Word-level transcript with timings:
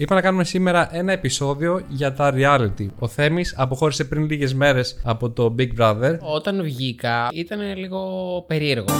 Είπα 0.00 0.14
να 0.14 0.20
κάνουμε 0.20 0.44
σήμερα 0.44 0.96
ένα 0.96 1.12
επεισόδιο 1.12 1.84
για 1.88 2.12
τα 2.12 2.32
reality. 2.34 2.86
Ο 2.98 3.08
Θέμης 3.08 3.54
αποχώρησε 3.56 4.04
πριν 4.04 4.24
λίγες 4.24 4.54
μέρες 4.54 5.00
από 5.04 5.30
το 5.30 5.54
Big 5.58 5.68
Brother. 5.78 6.18
Όταν 6.20 6.62
βγήκα 6.62 7.28
ήταν 7.32 7.76
λίγο 7.76 8.00
περίεργο. 8.46 8.94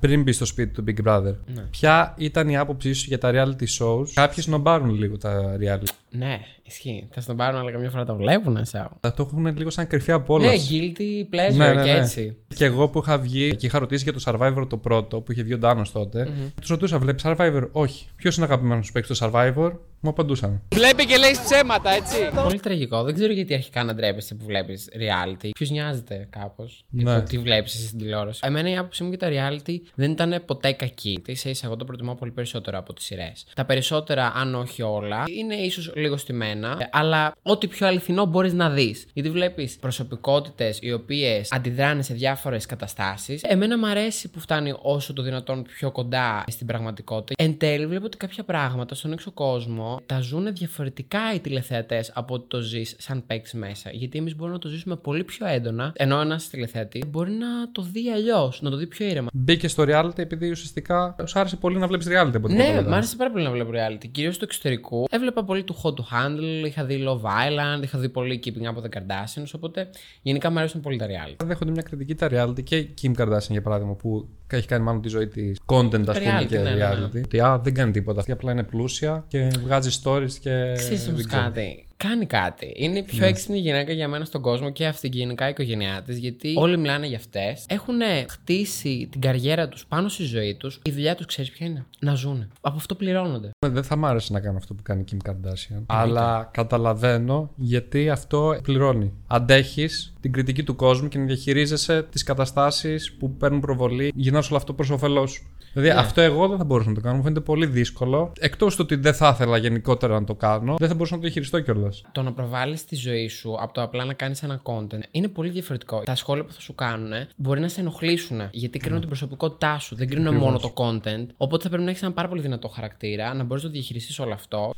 Πριν 0.00 0.22
μπει 0.22 0.32
στο 0.32 0.44
σπίτι 0.44 0.72
του 0.72 0.84
Big 0.86 1.08
Brother. 1.08 1.34
Ναι. 1.54 1.62
Ποια 1.70 2.14
ήταν 2.16 2.48
η 2.48 2.56
άποψή 2.56 2.92
σου 2.92 3.04
για 3.08 3.18
τα 3.18 3.30
reality 3.34 3.66
shows; 3.78 4.06
Κάποιοι 4.14 4.42
σνομπάρουν 4.42 4.94
λίγο 4.94 5.18
τα 5.18 5.56
reality. 5.60 5.88
Ναι, 6.18 6.40
ισχύει. 6.62 7.08
Θα 7.10 7.20
στον 7.20 7.36
πάρουν, 7.36 7.60
αλλά 7.60 7.70
καμιά 7.70 7.90
φορά 7.90 8.04
τα 8.04 8.14
βλέπουν, 8.14 8.64
σαν. 8.64 8.90
Θα 9.00 9.14
το 9.14 9.22
έχουν 9.22 9.56
λίγο 9.56 9.70
σαν 9.70 9.86
κρυφή 9.86 10.12
απόλαυση. 10.12 10.76
Ναι, 10.76 10.92
guilty 10.92 11.34
pleasure 11.34 11.56
Ναι, 11.56 11.72
ναι, 11.72 11.84
και 11.84 11.92
ναι. 11.92 11.98
έτσι. 11.98 12.36
Και 12.56 12.64
εγώ 12.64 12.88
που 12.88 12.98
είχα 12.98 13.18
βγει 13.18 13.56
και 13.56 13.66
είχα 13.66 13.78
ρωτήσει 13.78 14.02
για 14.02 14.12
το 14.12 14.22
Survivor 14.26 14.66
το 14.68 14.76
πρώτο 14.76 15.20
που 15.20 15.32
είχε 15.32 15.42
βγει 15.42 15.54
ο 15.54 15.58
Ντάνος 15.58 15.92
τότε, 15.92 16.28
τους 16.60 16.68
ρωτούσα, 16.68 16.98
βλέπεις 16.98 17.24
Survivor, 17.26 17.68
Όχι. 17.72 18.06
Ποιος 18.16 18.36
είναι 18.36 18.44
αγαπημένος 18.44 18.86
σου 18.86 18.92
παίκτης 18.92 19.16
στο 19.16 19.30
Survivor, 19.30 19.72
μου 20.04 20.10
απαντούσαν. 20.10 20.62
Βλέπει 20.74 21.06
και 21.06 21.16
λέει 21.16 21.30
ψέματα, 21.44 21.90
έτσι. 21.90 22.16
Πολύ 22.42 22.60
τραγικό. 22.60 23.02
Δεν 23.02 23.14
ξέρω 23.14 23.32
γιατί 23.32 23.54
αρχικά 23.54 23.84
να 23.84 23.94
ντρέπεσαι 23.94 24.34
που 24.34 24.44
βλέπεις 24.44 24.88
reality. 24.94 25.48
Ποιος 25.54 25.70
νοιάζεται 25.70 26.28
κάπως. 26.30 26.84
Ναι. 26.90 27.12
Ναι. 27.12 27.22
Τι 27.22 27.38
βλέπεις 27.38 27.74
εσύ 27.74 27.86
στην 27.86 27.98
τηλεόραση. 27.98 28.40
Εμένα 28.44 28.70
η 28.70 28.76
άποψή 28.76 29.02
μου 29.02 29.08
για 29.08 29.18
τα 29.18 29.28
reality 29.30 29.76
δεν 29.94 30.10
ήταν 30.10 30.42
ποτέ 30.46 30.72
κακή. 30.72 31.22
σα 31.32 31.50
ίσα 31.50 31.66
εγώ 31.66 31.76
το 31.76 31.84
προτιμώ 31.84 32.14
πολύ 32.14 32.30
περισσότερο 32.30 32.78
από 32.78 32.92
τις 32.92 33.04
σειρές. 33.04 33.46
Τα 33.54 33.64
περισσότερα, 33.64 34.32
αν 34.34 34.54
όχι 34.54 34.82
όλα, 34.82 35.24
είναι 35.38 35.54
ίσως 35.54 35.92
λίγο 36.04 36.16
στημένα, 36.16 36.76
ε, 36.80 36.88
αλλά 36.92 37.32
ό,τι 37.42 37.66
πιο 37.66 37.86
αληθινό 37.86 38.24
μπορείς 38.24 38.52
να 38.52 38.70
δεις. 38.70 39.06
Γιατί 39.12 39.30
βλέπεις 39.30 39.76
προσωπικότητες 39.76 40.78
οι 40.82 40.92
οποίες 40.92 41.52
αντιδράνε 41.52 42.02
σε 42.02 42.14
διάφορες 42.14 42.66
καταστάσεις. 42.66 43.42
Εμένα 43.42 43.78
μου 43.78 43.86
αρέσει 43.86 44.30
που 44.30 44.40
φτάνει 44.40 44.74
όσο 44.82 45.12
το 45.12 45.22
δυνατόν 45.22 45.62
πιο 45.62 45.90
κοντά 45.90 46.44
στην 46.50 46.66
πραγματικότητα. 46.66 47.44
Εν 47.44 47.58
τέλει, 47.58 47.86
βλέπω 47.86 48.04
ότι 48.06 48.16
κάποια 48.16 48.44
πράγματα 48.44 48.94
στον 48.94 49.12
έξω 49.12 49.30
κόσμο 49.30 50.00
τα 50.06 50.20
ζουν 50.20 50.54
διαφορετικά 50.54 51.34
οι 51.34 51.40
τηλεθεατές 51.40 52.10
από 52.14 52.34
ότι 52.34 52.44
το 52.48 52.60
ζεις 52.60 52.94
σαν 52.98 53.26
παίκτη 53.26 53.56
μέσα. 53.56 53.90
Γιατί 53.92 54.18
εμείς 54.18 54.36
μπορούμε 54.36 54.56
να 54.56 54.62
το 54.62 54.68
ζήσουμε 54.68 54.96
πολύ 54.96 55.24
πιο 55.24 55.46
έντονα, 55.46 55.92
ενώ 55.96 56.20
ένας 56.20 56.48
τηλεθεατής 56.48 57.02
μπορεί 57.06 57.30
να 57.30 57.72
το 57.72 57.82
δει 57.82 58.10
αλλιώς, 58.10 58.62
να 58.62 58.70
το 58.70 58.76
δει 58.76 58.86
πιο 58.86 59.06
ήρεμα. 59.06 59.28
Μπήκε 59.32 59.68
στο 59.68 59.84
reality 59.88 60.18
επειδή 60.18 60.50
ουσιαστικά 60.50 61.16
σου 61.24 61.38
άρεσε 61.38 61.56
πολύ 61.56 61.78
να 61.78 61.86
βλέπεις 61.86 62.06
reality 62.06 62.32
από 62.34 62.46
την 62.46 62.56
Ναι, 62.56 62.62
πρώτη 62.64 62.78
μ' 62.80 62.82
φορά. 62.84 62.96
άρεσε 62.96 63.16
πάρα 63.16 63.30
πολύ 63.30 63.44
να 63.44 63.50
βλέπω 63.50 63.70
reality. 63.74 64.08
Κυρίως 64.12 64.38
του 64.38 64.44
εξωτερικού. 64.44 65.04
Έβλεπα 65.10 65.44
πολύ 65.44 65.62
του 65.62 65.76
Hot 65.82 65.93
to 65.96 66.02
Handle, 66.14 66.66
είχα 66.66 66.84
δει 66.84 67.04
Love 67.06 67.20
Island, 67.22 67.82
είχα 67.82 67.98
δει 67.98 68.08
πολύ 68.08 68.40
Keeping 68.44 68.66
Up 68.66 68.74
with 68.74 68.84
the 68.84 68.98
Kardashians. 68.98 69.50
Οπότε 69.54 69.88
γενικά 70.22 70.50
μου 70.50 70.58
αρέσουν 70.58 70.80
πολύ 70.80 70.96
τα 70.96 71.06
reality. 71.06 71.44
Δέχονται 71.44 71.70
μια 71.70 71.82
κριτική 71.82 72.14
τα 72.14 72.28
reality 72.30 72.62
και 72.62 72.76
η 72.76 72.94
Kim 73.02 73.12
Kardashian 73.16 73.50
για 73.50 73.62
παράδειγμα 73.62 73.94
που 73.94 74.28
έχει 74.46 74.66
κάνει 74.66 74.84
μάλλον 74.84 75.02
τη 75.02 75.08
ζωή 75.08 75.26
της 75.26 75.60
content, 75.66 76.08
ας 76.08 76.18
πούμε, 76.18 76.40
Reality, 76.40 76.46
και 76.46 76.58
ναι, 76.58 76.70
ναι, 76.70 76.76
ναι. 76.76 76.90
reality. 76.90 77.22
Ότι 77.24 77.40
α, 77.40 77.58
δεν 77.58 77.74
κάνει 77.74 77.92
τίποτα. 77.92 78.20
Αυτή 78.20 78.32
απλά 78.32 78.52
είναι 78.52 78.62
πλούσια 78.62 79.24
και 79.28 79.50
βγάζει 79.64 80.00
stories 80.02 80.32
και. 80.40 80.72
Ξέρεις 80.74 81.08
όμως 81.08 81.20
δεν 81.20 81.28
ξέρω. 81.28 81.42
κάτι. 81.42 81.86
Κάνει 82.08 82.26
κάτι. 82.26 82.72
Είναι 82.76 82.98
η 82.98 83.02
πιο 83.02 83.18
Ναι. 83.18 83.26
έξυπνη 83.26 83.58
γυναίκα 83.58 83.92
για 83.92 84.08
μένα 84.08 84.24
στον 84.24 84.40
κόσμο 84.40 84.70
και 84.70 84.86
αυτή 84.86 85.08
και 85.08 85.18
γενικά 85.18 85.46
η 85.46 85.50
οικογένειά 85.50 86.02
της. 86.06 86.18
Γιατί 86.18 86.54
όλοι 86.56 86.78
μιλάνε 86.78 87.06
για 87.06 87.16
αυτές. 87.16 87.64
Έχουν 87.68 87.94
χτίσει 88.28 89.08
την 89.10 89.20
καριέρα 89.20 89.68
τους 89.68 89.86
πάνω 89.86 90.08
στη 90.08 90.22
ζωή 90.24 90.54
τους. 90.54 90.80
Η 90.84 90.90
δουλειά 90.90 91.14
τους 91.14 91.26
ξέρεις 91.26 91.50
ποια 91.50 91.66
είναι; 91.66 91.84
Να 91.98 92.14
ζουν. 92.14 92.50
Από 92.60 92.76
αυτό 92.76 92.94
πληρώνονται. 92.94 93.50
Δεν 93.66 93.82
θα 93.82 93.96
μ' 93.96 94.04
άρεσε 94.04 94.32
να 94.32 94.40
κάνω 94.40 94.56
αυτό 94.56 94.74
που 94.74 94.82
κάνει 94.82 95.00
η 95.00 95.04
Kim 95.12 95.30
Kardashian. 95.30 95.82
Αλλά 95.86 96.48
καταλαβαίνω 96.52 97.50
γιατί 97.56 98.10
αυτό 98.10 98.58
πληρώνει. 98.62 99.12
Αντέχεις 99.26 100.12
την 100.20 100.32
κριτική 100.32 100.62
του 100.62 100.76
κόσμου 100.76 101.08
και 101.08 101.18
να 101.18 101.24
διαχειρίζεσαι 101.24 102.02
τις 102.02 102.22
καταστάσεις 102.22 103.12
που 103.12 103.36
παίρνουν 103.36 103.60
προβολή. 103.60 104.12
Γυρνάς 104.14 104.48
όλο 104.48 104.56
αυτό 104.56 104.72
προς 104.72 104.90
όφελός 104.90 105.30
σου. 105.32 105.46
Δηλαδή 105.72 105.92
Ναι. 105.92 106.00
αυτό 106.00 106.20
εγώ 106.20 106.48
δεν 106.48 106.58
θα 106.58 106.64
μπορούσα 106.64 106.88
να 106.88 106.94
το 106.94 107.00
κάνω. 107.00 107.16
Μου 107.16 107.22
φαίνεται 107.22 107.40
πολύ 107.40 107.66
δύσκολο. 107.66 108.32
Εκτός 108.40 108.74
του 108.76 108.80
ότι 108.84 108.94
δεν 108.96 109.14
θα 109.14 109.30
ήθελα 109.34 109.56
γενικότερα 109.56 110.20
να 110.20 110.26
το 110.26 110.34
κάνω, 110.34 110.74
δεν 110.78 110.88
θα 110.88 110.94
μπορούσα 110.94 111.14
να 111.14 111.20
το 111.20 111.24
διαχειριστώ 111.26 111.60
κιόλας. 111.60 111.93
Το 112.12 112.22
να 112.22 112.32
προβάλλεις 112.32 112.84
τη 112.84 112.96
ζωή 112.96 113.28
σου 113.28 113.56
από 113.60 113.72
το 113.72 113.82
απλά 113.82 114.04
να 114.04 114.12
κάνεις 114.12 114.42
ένα 114.42 114.62
content 114.62 115.00
είναι 115.10 115.28
πολύ 115.28 115.50
διαφορετικό. 115.50 116.02
Τα 116.04 116.14
σχόλια 116.14 116.44
που 116.44 116.52
θα 116.52 116.60
σου 116.60 116.74
κάνουν 116.74 117.12
μπορεί 117.36 117.60
να 117.60 117.68
σε 117.68 117.80
ενοχλήσουν 117.80 118.40
γιατί 118.50 118.78
κρίνουν 118.78 118.98
την 118.98 119.08
προσωπικότητά 119.08 119.78
σου. 119.78 119.96
Δεν 119.96 120.08
κρίνουν 120.08 120.34
μόνο 120.34 120.58
το 120.58 120.72
content. 120.76 121.26
Οπότε 121.36 121.62
θα 121.62 121.68
πρέπει 121.68 121.84
να 121.84 121.90
έχεις 121.90 122.02
ένα 122.02 122.12
πάρα 122.12 122.28
πολύ 122.28 122.40
δυνατό 122.40 122.68
χαρακτήρα, 122.68 123.34
να 123.34 123.44
μπορείς 123.44 123.62
να 123.62 123.68
το 123.68 123.74
διαχειριστείς 123.74 124.18
όλο 124.18 124.32
αυτό. 124.32 124.72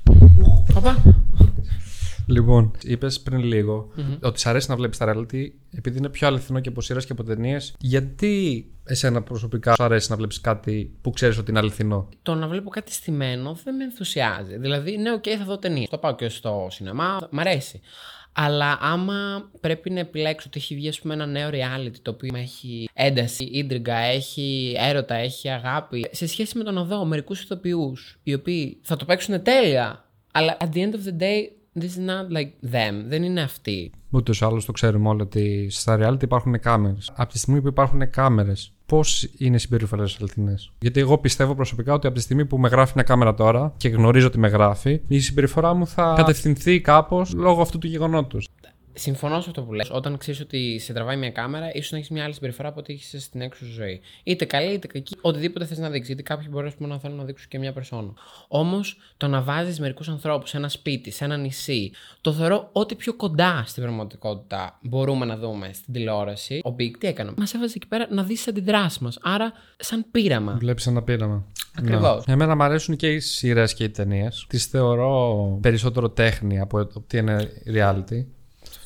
Οπα. 0.77 0.97
Λοιπόν, 2.27 2.71
είπες 2.83 3.21
πριν 3.21 3.43
λίγο 3.43 3.91
ότι 4.23 4.41
σ' 4.41 4.47
αρέσει 4.47 4.71
να 4.71 4.77
βλέπεις 4.77 4.99
τα 4.99 5.15
reality 5.15 5.49
επειδή 5.71 5.99
είναι 5.99 6.09
πιο 6.09 6.27
αληθινό 6.27 6.61
και 6.61 6.69
από 6.69 6.81
σειρές 6.81 7.07
και 7.07 7.13
από 7.13 7.25
ταινίες. 7.25 7.75
Γιατί 7.79 8.67
εσένα 8.85 9.23
προσωπικά 9.23 9.75
σου 9.75 9.83
αρέσει 9.83 10.11
να 10.11 10.17
βλέπεις 10.17 10.41
κάτι 10.41 10.97
που 11.01 11.11
ξέρεις 11.11 11.39
ότι 11.39 11.51
είναι 11.51 11.59
αληθινό; 11.59 12.09
Το 12.23 12.35
να 12.35 12.49
βλέπω 12.49 12.71
κάτι 12.71 12.93
στημένο 12.93 13.59
δεν 13.65 13.75
με 13.75 13.85
ενθουσιάζει. 13.85 14.57
Δηλαδή, 14.59 14.97
ναι, 14.97 15.13
οκ, 15.13 15.25
θα 15.39 15.45
δω 15.45 15.59
ταινίες. 15.59 15.89
Το 15.89 15.99
πάω 15.99 16.15
και 16.15 16.29
στο 16.29 16.67
σινεμά, 16.71 17.29
μ' 17.31 17.39
αρέσει. 17.39 17.81
Αλλά 18.39 18.79
άμα 18.81 19.51
πρέπει 19.61 19.91
να 19.91 20.01
επιλέξω 20.01 20.47
ότι 20.49 20.59
έχει 20.59 20.75
βγει 20.75 20.89
ας 20.89 21.01
πούμε, 21.01 21.15
ένα 21.15 21.27
νέο 21.27 21.49
reality 21.49 21.97
το 22.03 22.11
οποίο 22.11 22.37
έχει 22.37 22.89
ένταση, 22.93 23.45
ίντριγκα, 23.45 23.97
έχει 23.97 24.75
έρωτα, 24.79 25.15
έχει 25.15 25.49
αγάπη, 25.49 26.07
σε 26.11 26.27
σχέση 26.27 26.59
με 26.59 26.65
το 26.65 26.71
να 26.71 26.85
δω 26.85 27.05
μερικούς 27.05 27.43
ηθοποιούς 27.43 28.19
οι 28.23 28.35
οποίοι 28.35 28.81
θα 28.83 28.97
το 28.97 29.05
παίξουν 29.05 29.43
τέλεια, 29.43 30.05
αλλά 30.33 30.57
at 30.61 30.65
the 30.65 30.79
end 30.79 30.93
of 30.93 31.09
the 31.09 31.23
day, 31.23 31.43
this 31.79 31.83
is 31.83 32.07
not 32.09 32.37
like 32.37 32.73
them. 32.75 33.05
Δεν 33.07 33.23
είναι 33.23 33.41
αυτοί. 33.41 33.91
Ούτως 34.11 34.41
ή 34.41 34.45
άλλως 34.45 34.65
το 34.65 34.73
ξέρουμε 34.73 35.09
όλοι 35.09 35.23
ότι 35.23 35.67
στα 35.71 35.99
reality 36.01 36.23
υπάρχουν 36.23 36.61
κάμερες. 36.61 37.13
Από 37.15 37.33
τη 37.33 37.39
στιγμή 37.39 37.61
που 37.61 37.69
υπάρχουν 37.69 38.11
κάμερες, 38.11 38.73
πώς 38.87 39.29
είναι 39.39 39.57
οι 39.57 39.59
συμπεριφορέ 39.59 40.05
αληθινέ. 40.21 40.55
Γιατί 40.79 41.01
εγώ 41.01 41.19
πιστεύω 41.19 41.55
προσωπικά 41.55 41.93
ότι 41.93 42.07
από 42.07 42.17
τη 42.17 42.23
στιγμή 42.23 42.47
που 42.47 42.59
με 42.59 42.69
γράφει 42.69 42.93
μια 42.95 43.05
κάμερα 43.05 43.35
τώρα 43.35 43.75
και 43.77 43.89
γνωρίζω 43.89 44.27
ότι 44.27 44.39
με 44.39 44.49
γράφει, 44.49 45.01
η 45.07 45.19
συμπεριφορά 45.19 45.75
μου 45.75 45.87
θα 45.87 46.15
κατευθυνθεί 46.17 46.81
κάπως 46.81 47.33
λόγω 47.33 47.61
αυτού 47.61 47.79
του 47.79 47.87
γεγονότος. 47.87 48.49
Συμφωνώ 48.99 49.41
σε 49.41 49.49
αυτό 49.49 49.63
που 49.63 49.73
λες. 49.73 49.91
Όταν 49.91 50.17
ξέρεις 50.17 50.41
ότι 50.41 50.79
σε 50.79 50.93
τραβάει 50.93 51.17
μια 51.17 51.31
κάμερα, 51.31 51.73
ίσως 51.73 51.91
να 51.91 51.99
έχεις 51.99 52.11
μια 52.11 52.25
άλλη 52.25 52.33
συμπεριφορά 52.33 52.69
από 52.69 52.81
ό,τι 52.81 52.93
έχεις 52.93 53.25
στην 53.25 53.41
έξω 53.41 53.65
σου 53.65 53.73
ζωή. 53.73 54.01
Είτε 54.23 54.45
καλή 54.45 54.73
είτε 54.73 54.87
κακή, 54.87 55.17
οτιδήποτε 55.21 55.65
θες 55.65 55.79
να 55.79 55.91
δείξεις. 55.91 56.07
Γιατί 56.07 56.23
κάποιοι 56.23 56.47
μπορεί 56.51 56.67
ας 56.67 56.75
πούμε, 56.75 56.89
να 56.89 56.99
θέλουν 56.99 57.17
να 57.17 57.25
δείξουν 57.25 57.49
και 57.49 57.59
μια 57.59 57.73
περσόνα. 57.73 58.13
Όμως 58.49 58.99
το 59.17 59.29
να 59.29 59.43
βάζεις 59.43 59.81
μερικούς 59.81 60.09
ανθρώπους 60.09 60.51
σε 60.51 60.57
ένα 60.57 60.69
σπίτι, 60.69 61.11
σε 61.11 61.25
ένα 61.25 61.37
νησί, 61.37 61.91
το 62.21 62.33
θεωρώ 62.33 62.69
ό,τι 62.73 62.95
πιο 62.95 63.15
κοντά 63.15 63.65
στην 63.67 63.83
πραγματικότητα 63.83 64.79
μπορούμε 64.83 65.25
να 65.25 65.37
δούμε 65.37 65.71
στην 65.73 65.93
τηλεόραση. 65.93 66.61
Ο 66.65 66.75
Big 66.79 66.91
τι 66.99 67.07
έκανε; 67.07 67.33
Μας 67.37 67.55
έβαζε 67.55 67.73
εκεί 67.77 67.87
πέρα 67.87 68.07
να 68.11 68.23
δεις 68.23 68.37
τις 68.37 68.49
αντιδράσεις 68.49 68.99
μας. 68.99 69.19
Άρα, 69.23 69.53
σαν 69.77 70.07
πείραμα. 70.11 70.57
Βλέπεις 70.59 70.87
ένα 70.87 71.03
πείραμα. 71.03 71.45
Ακριβώς. 71.79 72.27
Ναι. 72.27 72.33
Εμένα 72.33 72.57
μου 72.57 72.63
αρέσουν 72.63 72.97
και 72.97 73.13
οι 73.13 73.21
σειρές 73.21 73.75
και 73.75 73.85
οι 73.85 73.91
ταινίες. 73.91 74.47
Τις 74.49 74.67
θεωρώ 74.67 75.59
περισσότερο 75.63 76.11
τέχνη 76.11 76.61
από 76.61 76.79
ότι 76.95 77.19
είναι 77.19 77.49
reality. 77.75 78.25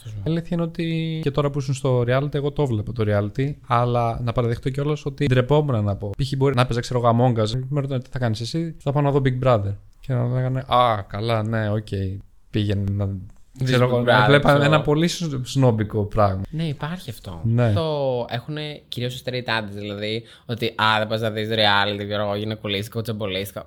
Η 0.06 0.22
αλήθεια 0.26 0.48
είναι 0.50 0.62
ότι 0.62 1.18
και 1.22 1.30
τώρα 1.30 1.50
που 1.50 1.58
ήσουν 1.58 1.74
στο 1.74 2.00
reality, 2.06 2.34
εγώ 2.34 2.50
το 2.52 2.66
βλέπω 2.66 2.92
το 2.92 3.04
reality. 3.06 3.52
Αλλά 3.66 4.20
να 4.22 4.32
παραδεχτώ 4.32 4.70
κιόλας 4.70 5.04
ότι 5.06 5.26
ντρεπόμουν 5.26 5.84
να 5.84 5.96
πω. 5.96 6.10
Π.χ. 6.22 6.32
μπορεί 6.36 6.54
να 6.54 6.64
παίζα, 6.66 6.80
ξέρω 6.80 7.00
εγώ, 7.04 7.16
Among 7.34 7.40
Us. 7.42 7.50
Με 7.68 7.80
ρωτάνε 7.80 8.02
τι 8.02 8.10
θα 8.10 8.18
κάνεις 8.18 8.40
εσύ, 8.40 8.74
θα 8.78 8.92
πάω 8.92 9.02
να 9.02 9.10
δω 9.10 9.22
Big 9.24 9.46
Brother. 9.46 9.74
Και 10.00 10.12
να 10.12 10.26
λέγανε 10.34 10.64
Α, 10.66 11.02
καλά, 11.08 11.42
ναι, 11.42 11.70
οκ. 11.70 11.86
Πήγαινε 12.50 12.84
να. 12.92 13.08
Ξέρω 13.64 13.84
εγώ, 13.84 14.00
Big 14.00 14.04
να 14.04 14.22
Brother, 14.24 14.26
βλέπα 14.28 14.48
ξέρω. 14.48 14.64
ένα 14.64 14.80
πολύ 14.80 15.08
σ- 15.08 15.40
σνόμπικο 15.46 16.04
πράγμα. 16.04 16.42
Ναι, 16.50 16.64
υπάρχει 16.64 17.10
αυτό. 17.10 17.40
Ναι. 17.44 17.72
Το 17.72 18.26
έχουν 18.30 18.56
κυρίως 18.88 19.14
οι 19.14 19.22
straight 19.24 19.48
άντρες, 19.58 19.80
δηλαδή. 19.80 20.22
Ότι 20.46 20.66
α, 20.66 20.98
δεν 20.98 21.06
πας 21.06 21.20
να 21.20 21.30
δεις 21.30 21.48
reality, 21.48 22.04
ξέρω 22.06 22.22
εγώ, 22.22 22.34
γυναικολίστικο, 22.34 23.00
τσαμπολίστικο. 23.00 23.66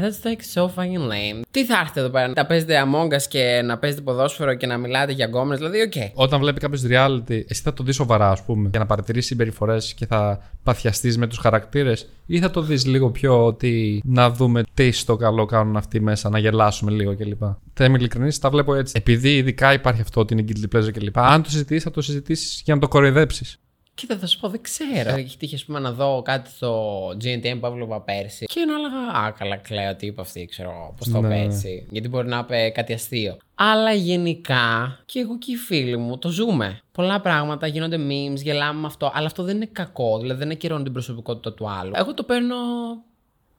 That's 0.00 0.24
like 0.26 0.42
so 0.54 0.62
fucking 0.66 1.04
lame. 1.10 1.42
Τι 1.50 1.64
θα 1.64 1.78
έρθετε 1.78 2.00
εδώ 2.00 2.08
πέρα, 2.08 2.32
να 2.36 2.46
παίζετε 2.46 2.84
Among 2.86 3.14
Us 3.14 3.22
και 3.28 3.62
να 3.64 3.78
παίζετε 3.78 4.02
ποδόσφαιρο 4.02 4.54
και 4.54 4.66
να 4.66 4.76
μιλάτε 4.76 5.12
για 5.12 5.26
γκόμενες, 5.26 5.58
δηλαδή, 5.58 5.80
οκ. 5.80 5.92
Όταν 6.14 6.40
βλέπει 6.40 6.60
κάποιος 6.60 6.82
reality, 6.88 7.42
εσύ 7.48 7.62
θα 7.62 7.72
το 7.72 7.82
δεις 7.82 7.94
σοβαρά, 7.94 8.30
ας 8.30 8.44
πούμε, 8.44 8.68
για 8.70 8.78
να 8.78 8.86
παρατηρήσει 8.86 9.26
συμπεριφορές 9.26 9.94
και 9.94 10.06
θα 10.06 10.50
παθιαστείς 10.62 11.18
με 11.18 11.26
τους 11.26 11.38
χαρακτήρες, 11.38 12.08
ή 12.26 12.38
θα 12.38 12.50
το 12.50 12.60
δεις 12.62 12.86
λίγο 12.86 13.10
πιο 13.10 13.44
ότι 13.44 14.02
να 14.04 14.30
δούμε 14.30 14.62
τι 14.74 14.90
στο 14.90 15.16
καλό 15.16 15.44
κάνουν 15.44 15.76
αυτοί 15.76 16.00
μέσα, 16.00 16.28
να 16.28 16.38
γελάσουμε 16.38 16.90
λίγο 16.90 17.16
κλπ. 17.16 17.42
Θα 17.74 17.84
είμαι 17.84 17.98
ειλικρινής, 17.98 18.38
τα 18.38 18.50
βλέπω 18.50 18.74
έτσι. 18.74 18.94
Επειδή 18.96 19.36
ειδικά 19.36 19.72
υπάρχει 19.72 20.00
αυτό 20.00 20.20
ότι 20.20 20.32
είναι 20.34 20.44
guilty 20.48 20.76
pleasure 20.76 20.92
κλπ. 20.92 21.18
Αν 21.18 21.42
το 21.42 21.50
συζητήσεις, 21.50 21.82
θα 21.82 21.90
το 21.90 22.00
συζητήσεις 22.00 22.62
για 22.64 22.74
να 22.74 22.80
το 22.80 22.88
κοροϊδέψεις. 22.88 23.58
Κοίτα, 23.98 24.18
θα 24.18 24.26
σου 24.26 24.38
πω, 24.38 24.48
δεν 24.48 24.60
ξέρω. 24.62 25.10
Έχει 25.14 25.36
τύχει, 25.36 25.54
ας 25.54 25.64
πούμε, 25.64 25.78
να 25.78 25.92
δω 25.92 26.22
κάτι 26.24 26.50
στο 26.50 27.06
GNTM 27.08 27.56
που 27.60 27.66
έβλεπα 27.66 28.00
πέρσι 28.00 28.44
και 28.44 28.64
να 28.64 28.74
έλεγα 28.74 29.26
Α, 29.26 29.30
καλά, 29.32 29.56
κλαίω, 29.56 29.96
τι 29.96 30.06
είπε 30.06 30.20
αυτή, 30.20 30.46
ξέρω 30.50 30.94
πώς 30.96 31.08
το 31.08 31.20
Ναι. 31.20 31.26
είπε 31.34 31.44
έτσι. 31.44 31.86
Γιατί 31.90 32.08
μπορεί 32.08 32.28
να 32.28 32.38
είπε 32.38 32.70
κάτι 32.74 32.92
αστείο. 32.92 33.36
Αλλά 33.54 33.92
γενικά, 33.92 34.98
και 35.06 35.20
εγώ 35.20 35.38
και 35.38 35.52
οι 35.52 35.56
φίλοι 35.56 35.96
μου 35.96 36.18
το 36.18 36.28
ζούμε. 36.28 36.80
Πολλά 36.92 37.20
πράγματα 37.20 37.66
γίνονται 37.66 37.96
memes, 37.96 38.36
γελάμε 38.42 38.80
με 38.80 38.86
αυτό, 38.86 39.10
αλλά 39.14 39.26
αυτό 39.26 39.42
δεν 39.42 39.56
είναι 39.56 39.68
κακό. 39.72 40.18
Δηλαδή 40.18 40.38
δεν 40.38 40.50
ακυρώνει 40.50 40.82
την 40.82 40.92
προσωπικότητα 40.92 41.52
του 41.54 41.70
άλλου. 41.70 41.92
Εγώ 41.94 42.14
το 42.14 42.22
παίρνω 42.22 42.56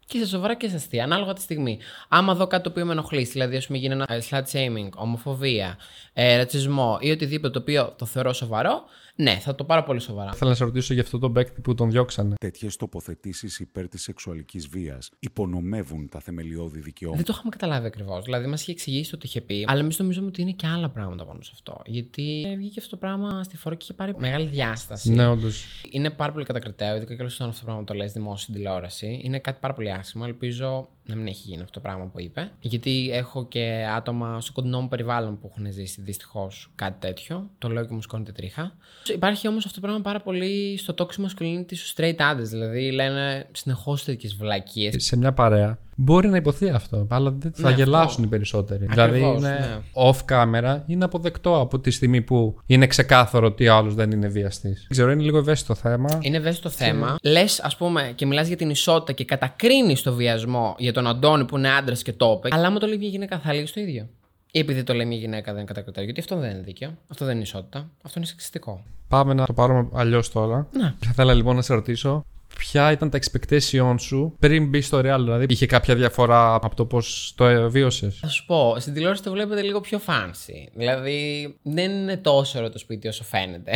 και 0.05 0.17
σε 0.17 0.27
σοβαρά 0.27 0.55
και 0.55 0.69
σε 0.69 0.75
αστεία, 0.75 1.03
ανάλογα 1.03 1.33
τη 1.33 1.41
στιγμή. 1.41 1.79
Άμα 2.07 2.35
δω 2.35 2.47
κάτι 2.47 2.63
το 2.63 2.69
οποίο 2.69 2.85
με 2.85 2.91
ενοχλεί, 2.91 3.23
δηλαδή 3.23 3.55
ας 3.55 3.65
πούμε 3.67 3.77
γίνει 3.77 3.93
ένα 3.93 4.05
ε, 4.09 4.19
slut 4.29 4.43
shaming, 4.51 4.89
ομοφοβία, 4.95 5.77
ε, 6.13 6.37
ρατσισμό 6.37 6.97
ή 7.01 7.11
οτιδήποτε 7.11 7.53
το 7.53 7.59
οποίο 7.59 7.93
το 7.97 8.05
θεωρώ 8.05 8.33
σοβαρό, 8.33 8.83
Ναι, 9.21 9.31
θα 9.31 9.55
το 9.55 9.63
πάρω 9.63 9.83
πολύ 9.83 9.99
σοβαρά. 9.99 10.33
Θέλω 10.33 10.49
να 10.49 10.55
σε 10.55 10.63
ρωτήσω 10.63 10.93
για 10.93 11.01
αυτό 11.01 11.19
τον 11.19 11.33
παίκτη 11.33 11.61
που 11.61 11.73
τον 11.73 11.91
διώξανε. 11.91 12.35
Τέτοιες 12.39 12.75
τοποθετήσεις 12.75 13.59
υπέρ 13.59 13.87
της 13.87 14.01
σεξουαλικής 14.01 14.67
βίας 14.67 15.09
υπονομεύουν 15.19 16.09
τα 16.09 16.19
θεμελιώδη 16.19 16.79
δικαιώματα. 16.79 17.17
Δεν 17.17 17.25
το 17.25 17.33
είχαμε 17.35 17.49
καταλάβει 17.49 17.87
ακριβώς. 17.87 18.23
Δηλαδή, 18.23 18.47
μας 18.47 18.61
είχε 18.61 18.71
εξηγήσει 18.71 19.11
το 19.11 19.17
τι 19.17 19.27
είχε 19.27 19.41
πει, 19.41 19.65
αλλά 19.67 19.79
εμείς 19.79 19.99
νομίζουμε 19.99 20.27
ότι 20.27 20.41
είναι 20.41 20.51
και 20.51 20.67
άλλα 20.67 20.89
πράγματα 20.89 21.25
πάνω 21.25 21.41
σε 21.41 21.51
αυτό. 21.53 21.81
Γιατί 21.85 22.45
ε, 22.47 22.55
βγήκε 22.55 22.79
αυτό 22.79 22.89
το 22.89 22.97
πράγμα 22.97 23.43
στη 23.43 23.57
φορά 23.57 23.75
και 23.75 23.83
είχε 23.83 23.93
πάρει 23.93 24.13
μεγάλη 24.17 24.47
διάσταση. 24.47 25.11
Ναι, 25.11 25.27
όντως. 25.27 25.65
Είναι 25.91 26.09
πάρα 26.09 26.31
πολύ 26.31 26.45
κατακριτέο, 26.45 26.95
ειδικά 26.95 27.15
και 27.15 27.23
αυτό 27.23 27.45
το 27.45 27.53
πράγμα 27.63 27.79
που 27.79 27.85
το 27.85 27.93
λες 27.93 28.13
δημόσια 28.13 28.41
στην 28.41 28.53
τηλεόραση. 28.53 29.19
Είναι 29.23 29.39
κάτι 29.39 29.59
πάρα 29.61 29.73
πολύ 29.73 29.91
άσχημο. 29.91 30.23
Ελπίζω 30.27 30.89
να 31.09 31.15
μην 31.15 31.27
έχει 31.27 31.41
γίνει 31.45 31.61
αυτό 31.61 31.71
το 31.71 31.79
πράγμα 31.79 32.05
που 32.05 32.19
είπε. 32.19 32.51
Γιατί 32.59 33.09
έχω 33.13 33.47
και 33.47 33.85
άτομα 33.95 34.41
στο 34.41 34.51
κοντινό 34.51 34.81
μου 34.81 34.87
περιβάλλον 34.87 35.39
που 35.39 35.51
έχουν 35.51 35.71
ζήσει 35.71 36.01
δυστυχώς 36.01 36.71
κάτι 36.75 36.99
τέτοιο. 36.99 37.49
Το 37.57 37.69
λέω 37.69 37.85
και 37.85 37.93
μου 37.93 38.01
σκόνεται 38.01 38.31
τρίχα. 38.31 38.75
Υπάρχει 39.13 39.47
όμως 39.47 39.65
αυτό 39.65 39.79
το 39.79 39.85
πράγμα 39.85 40.01
πάρα 40.01 40.21
πολύ 40.21 40.77
στο 40.77 40.93
toxic 40.97 41.25
masculinity 41.25 41.75
στους 41.75 41.93
straight 41.95 42.15
άντρε. 42.17 42.45
Δηλαδή 42.45 42.91
λένε 42.91 43.47
συνεχώς 43.51 44.03
τέτοιες 44.03 44.35
βλακίες. 44.35 45.03
Σε 45.03 45.17
μια 45.17 45.33
παρέα 45.33 45.77
μπορεί 46.01 46.27
να 46.27 46.37
υποθεί 46.37 46.69
αυτό, 46.69 47.07
αλλά 47.09 47.31
δεν 47.31 47.51
θα 47.55 47.69
Ναι, 47.69 47.75
γελάσουν 47.75 48.07
αυτό. 48.07 48.21
οι 48.23 48.27
περισσότεροι. 48.27 48.87
Ακριβώς, 48.89 49.09
δηλαδή 49.09 49.37
είναι 49.37 49.49
ναι. 49.49 49.79
off 49.93 50.17
camera, 50.31 50.79
είναι 50.85 51.05
αποδεκτό 51.05 51.59
από 51.59 51.79
τη 51.79 51.91
στιγμή 51.91 52.21
που 52.21 52.57
είναι 52.65 52.87
ξεκάθαρο 52.87 53.47
ότι 53.47 53.67
ο 53.67 53.75
άλλος 53.75 53.95
δεν 53.95 54.11
είναι 54.11 54.27
βιαστής. 54.27 54.87
Ξέρω, 54.89 55.11
είναι 55.11 55.21
λίγο 55.23 55.37
ευαίσθητο 55.37 55.75
θέμα. 55.75 56.19
Είναι 56.21 56.37
ευαίσθητο 56.37 56.69
θέμα. 56.69 57.15
Λες, 57.21 57.59
ας 57.59 57.77
πούμε, 57.77 58.11
και 58.15 58.25
μιλάς 58.25 58.47
για 58.47 58.57
την 58.57 58.69
ισότητα 58.69 59.11
και 59.11 59.25
κατακρίνεις 59.25 60.01
το 60.01 60.13
βιασμό 60.13 60.75
για 60.77 60.93
τον 60.93 61.07
Αντώνη 61.07 61.45
που 61.45 61.57
είναι 61.57 61.69
άντρας 61.69 62.03
και 62.03 62.13
το 62.13 62.35
είπε. 62.37 62.55
Αλλά 62.55 62.67
άμα 62.67 62.79
το 62.79 62.87
λέει 62.87 62.97
μια 62.97 63.09
γυναίκα, 63.09 63.39
θα 63.39 63.53
λέει 63.53 63.67
το 63.73 63.81
ίδιο. 63.81 64.07
Ή 64.51 64.59
επειδή 64.59 64.83
το 64.83 64.93
λέει 64.93 65.05
μια 65.05 65.17
γυναίκα, 65.17 65.45
δεν 65.45 65.55
είναι 65.55 65.67
κατακριτέο. 65.67 66.03
Γιατί 66.03 66.19
αυτό 66.19 66.37
δεν 66.37 66.49
είναι 66.49 66.61
δίκαιο. 66.61 66.97
Αυτό 67.07 67.25
δεν 67.25 67.33
είναι 67.33 67.43
ισότητα. 67.43 67.89
Αυτό 68.03 68.19
είναι 68.19 68.27
σεξιστικό. 68.27 68.83
Πάμε 69.07 69.33
να 69.33 69.45
το 69.45 69.53
πάρουμε 69.53 69.89
αλλιώς 69.93 70.31
τώρα. 70.31 70.67
Ναι. 70.71 70.93
Θα 70.99 71.09
ήθελα 71.11 71.33
λοιπόν 71.33 71.55
να 71.55 71.61
σε 71.61 71.73
ρωτήσω 71.73 72.25
ποια 72.57 72.91
ήταν 72.91 73.09
τα 73.09 73.19
expectation 73.21 73.95
σου 73.99 74.35
πριν 74.39 74.67
μπει 74.67 74.81
στο 74.81 74.97
Real, 74.97 75.17
δηλαδή 75.17 75.45
είχε 75.49 75.65
κάποια 75.65 75.95
διαφορά 75.95 76.53
από 76.53 76.75
το 76.75 76.85
πώς 76.85 77.33
το 77.35 77.69
βίωσε. 77.69 78.09
Θα 78.09 78.27
σου 78.27 78.45
πω, 78.45 78.75
στην 78.79 78.93
τηλεόραση 78.93 79.23
το 79.23 79.31
βλέπετε 79.31 79.61
λίγο 79.61 79.81
πιο 79.81 80.01
fancy. 80.05 80.69
Δηλαδή, 80.73 81.55
δεν 81.61 81.91
είναι 81.91 82.17
τόσο 82.17 82.57
ωραίο 82.57 82.71
το 82.71 82.77
σπίτι 82.77 83.07
όσο 83.07 83.23
φαίνεται. 83.23 83.71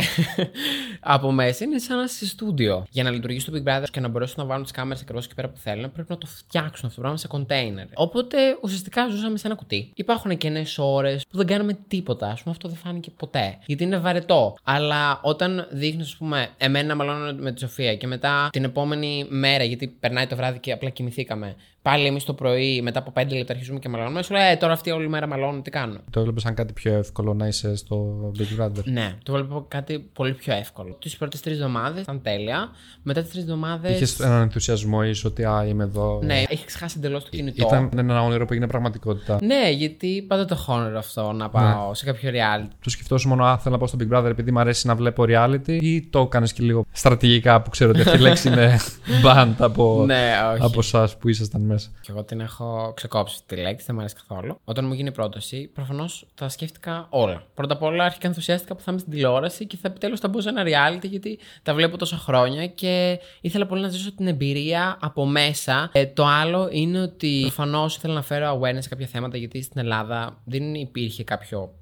Από 1.00 1.32
μέσα 1.32 1.64
είναι 1.64 1.78
σαν 1.78 1.96
να 1.96 2.02
είσαι 2.02 2.14
σε 2.14 2.26
στούντιο. 2.26 2.86
Για 2.90 3.02
να 3.02 3.10
λειτουργήσει 3.10 3.50
το 3.50 3.52
Big 3.56 3.68
Brother 3.68 3.84
και 3.90 4.00
να 4.00 4.08
μπορέσουν 4.08 4.34
να 4.38 4.44
βάλουν 4.44 4.62
τις 4.62 4.72
κάμερες 4.72 5.00
ακριβώς 5.02 5.24
εκεί 5.24 5.34
πέρα 5.34 5.48
που 5.48 5.58
θέλουν, 5.58 5.92
πρέπει 5.92 6.10
να 6.10 6.18
το 6.18 6.26
φτιάξουν 6.26 6.88
αυτό 6.88 6.94
το 6.94 7.00
πράγμα 7.00 7.16
σε 7.16 7.28
container. 7.30 7.88
Οπότε 7.94 8.36
ουσιαστικά 8.62 9.08
ζούσαμε 9.08 9.38
σε 9.38 9.46
ένα 9.46 9.56
κουτί. 9.56 9.90
Υπάρχουν 9.94 10.36
κενές 10.36 10.78
ώρες 10.78 11.24
που 11.30 11.36
δεν 11.36 11.46
κάναμε 11.46 11.78
τίποτα. 11.88 12.26
Α 12.26 12.34
πούμε, 12.42 12.50
αυτό 12.50 12.68
δεν 12.68 12.76
φάνηκε 12.76 13.10
ποτέ. 13.10 13.58
Γιατί 13.66 13.84
είναι 13.84 13.98
βαρετό. 13.98 14.56
Αλλά 14.62 15.20
όταν 15.22 15.68
δείχνεις, 15.70 16.06
ας 16.06 16.16
πούμε, 16.16 16.48
εμένα 16.56 16.86
να 16.86 16.94
μαλώνω 16.94 17.32
με 17.38 17.52
τη 17.52 17.60
Σοφία 17.60 17.96
και 17.96 18.06
μετά 18.06 18.48
την 18.52 18.63
επόμενη 18.64 19.26
μέρα, 19.28 19.64
γιατί 19.64 19.88
περνάει 19.88 20.26
το 20.26 20.36
βράδυ 20.36 20.58
και 20.58 20.72
απλά 20.72 20.88
κοιμηθήκαμε. 20.90 21.56
Πάλι 21.84 22.06
εμείς 22.06 22.24
το 22.24 22.32
πρωί, 22.34 22.82
μετά 22.82 22.98
από 22.98 23.12
5 23.14 23.26
λεπτά 23.36 23.52
αρχίζουμε 23.52 23.78
και 23.78 23.88
μαλώνουμε. 23.88 24.22
Σου 24.22 24.32
λέει, 24.32 24.50
ε, 24.50 24.56
τώρα 24.56 24.72
αυτή 24.72 24.90
όλη 24.90 25.08
μέρα 25.08 25.26
μαλώνουν, 25.26 25.62
τι 25.62 25.70
κάνουν; 25.70 26.00
Το 26.10 26.20
έβλεπε 26.20 26.40
σαν 26.40 26.54
κάτι 26.54 26.72
πιο 26.72 26.94
εύκολο 26.94 27.34
να 27.34 27.46
είσαι 27.46 27.76
στο 27.76 28.16
Big 28.38 28.62
Brother. 28.62 28.84
Ναι, 28.84 29.14
το 29.22 29.32
βλέπω 29.32 29.64
κάτι 29.68 29.98
πολύ 30.12 30.32
πιο 30.32 30.54
εύκολο. 30.54 30.96
Τις 31.00 31.16
πρώτες 31.16 31.40
τρεις 31.40 31.54
εβδομάδες 31.56 32.02
ήταν 32.02 32.22
τέλεια. 32.22 32.68
Μετά 33.02 33.20
τις 33.20 33.30
τρεις 33.30 33.42
εβδομάδες. 33.42 33.94
Είχες 33.94 34.20
έναν 34.20 34.40
ενθουσιασμό, 34.40 35.02
είσαι 35.04 35.26
ότι 35.26 35.44
α, 35.44 35.64
είμαι 35.68 35.84
εδώ. 35.84 36.20
Ναι, 36.24 36.42
έχει 36.48 36.64
ξεχάσει 36.66 36.94
εντελώς 36.98 37.24
το 37.24 37.30
κινητό. 37.30 37.66
Ήταν 37.66 37.90
ένα 37.98 38.22
όνειρο 38.22 38.44
που 38.46 38.52
έγινε 38.52 38.68
πραγματικότητα. 38.68 39.38
Ναι, 39.42 39.70
γιατί 39.70 40.24
πάντα 40.28 40.44
το 40.44 40.54
έχω 40.58 40.74
όνειρο 40.74 40.98
αυτό 40.98 41.32
να 41.32 41.48
πάω 41.48 41.94
σε 41.94 42.04
κάποιο 42.04 42.30
reality. 42.30 42.68
Το 42.84 42.90
σκεφτόσαι 42.90 43.28
μόνο, 43.28 43.44
α, 43.44 43.58
θέλω 43.58 43.74
να 43.74 43.78
πάω 43.78 43.88
στο 43.88 43.98
Big 44.00 44.16
Brother 44.18 44.30
επειδή 44.30 44.50
μου 44.50 44.58
αρέσει 44.58 44.86
να 44.86 44.94
βλέπω 44.94 45.24
reality, 45.28 45.78
ή 45.80 46.02
το 46.02 46.20
έκανες 46.20 46.52
και 46.52 46.62
λίγο 46.62 46.84
στρατηγικά 46.92 47.62
που 47.62 47.70
ξέρω 47.70 47.90
ότι 47.90 48.00
αυτή 48.00 48.16
η 48.16 48.20
λέξη 48.20 48.48
είναι 48.48 48.76
banned 49.24 49.54
από, 49.58 50.02
Ναι, 50.06 50.32
όχι. 50.52 50.62
από 50.62 50.78
εσάς 50.78 51.16
που 51.16 51.28
ήσασταν 51.28 51.60
μέσα. 51.60 51.72
Και 51.76 52.10
εγώ 52.10 52.24
την 52.24 52.40
έχω 52.40 52.92
ξεκόψει 52.96 53.40
τη 53.46 53.56
λέξη, 53.56 53.86
δεν 53.86 53.94
μου 53.94 54.00
αρέσει 54.00 54.16
καθόλου. 54.28 54.60
Όταν 54.64 54.86
μου 54.86 54.94
γίνει 54.94 55.08
η 55.08 55.12
πρόταση, 55.12 55.70
προφανώς 55.74 56.26
τα 56.34 56.48
σκέφτηκα 56.48 57.06
όλα. 57.10 57.42
Πρώτα 57.54 57.74
απ' 57.74 57.82
όλα, 57.82 58.04
αρχικά 58.04 58.26
ενθουσιάστηκα 58.26 58.74
που 58.74 58.82
θα 58.82 58.90
είμαι 58.90 59.00
στην 59.00 59.12
τηλεόραση 59.12 59.66
και 59.66 59.76
θα 59.76 59.88
επιτέλους 59.88 60.20
θα 60.20 60.28
μπω 60.28 60.40
σε 60.40 60.48
ένα 60.48 60.62
reality 60.64 61.04
γιατί 61.08 61.38
τα 61.62 61.74
βλέπω 61.74 61.96
τόσα 61.96 62.16
χρόνια 62.16 62.66
και 62.66 63.20
ήθελα 63.40 63.66
πολύ 63.66 63.82
να 63.82 63.88
ζήσω 63.88 64.12
την 64.12 64.26
εμπειρία 64.26 64.98
από 65.00 65.26
μέσα. 65.26 65.90
Ε, 65.92 66.06
το 66.06 66.26
άλλο 66.26 66.68
είναι 66.72 67.00
ότι 67.00 67.38
προφανώς 67.40 67.96
ήθελα 67.96 68.14
να 68.14 68.22
φέρω 68.22 68.60
awareness 68.60 68.82
σε 68.82 68.88
κάποια 68.88 69.06
θέματα 69.06 69.36
γιατί 69.36 69.62
στην 69.62 69.80
Ελλάδα 69.80 70.40
δεν 70.44 70.74
υπήρχε 70.74 71.24
κάποιο 71.24 71.72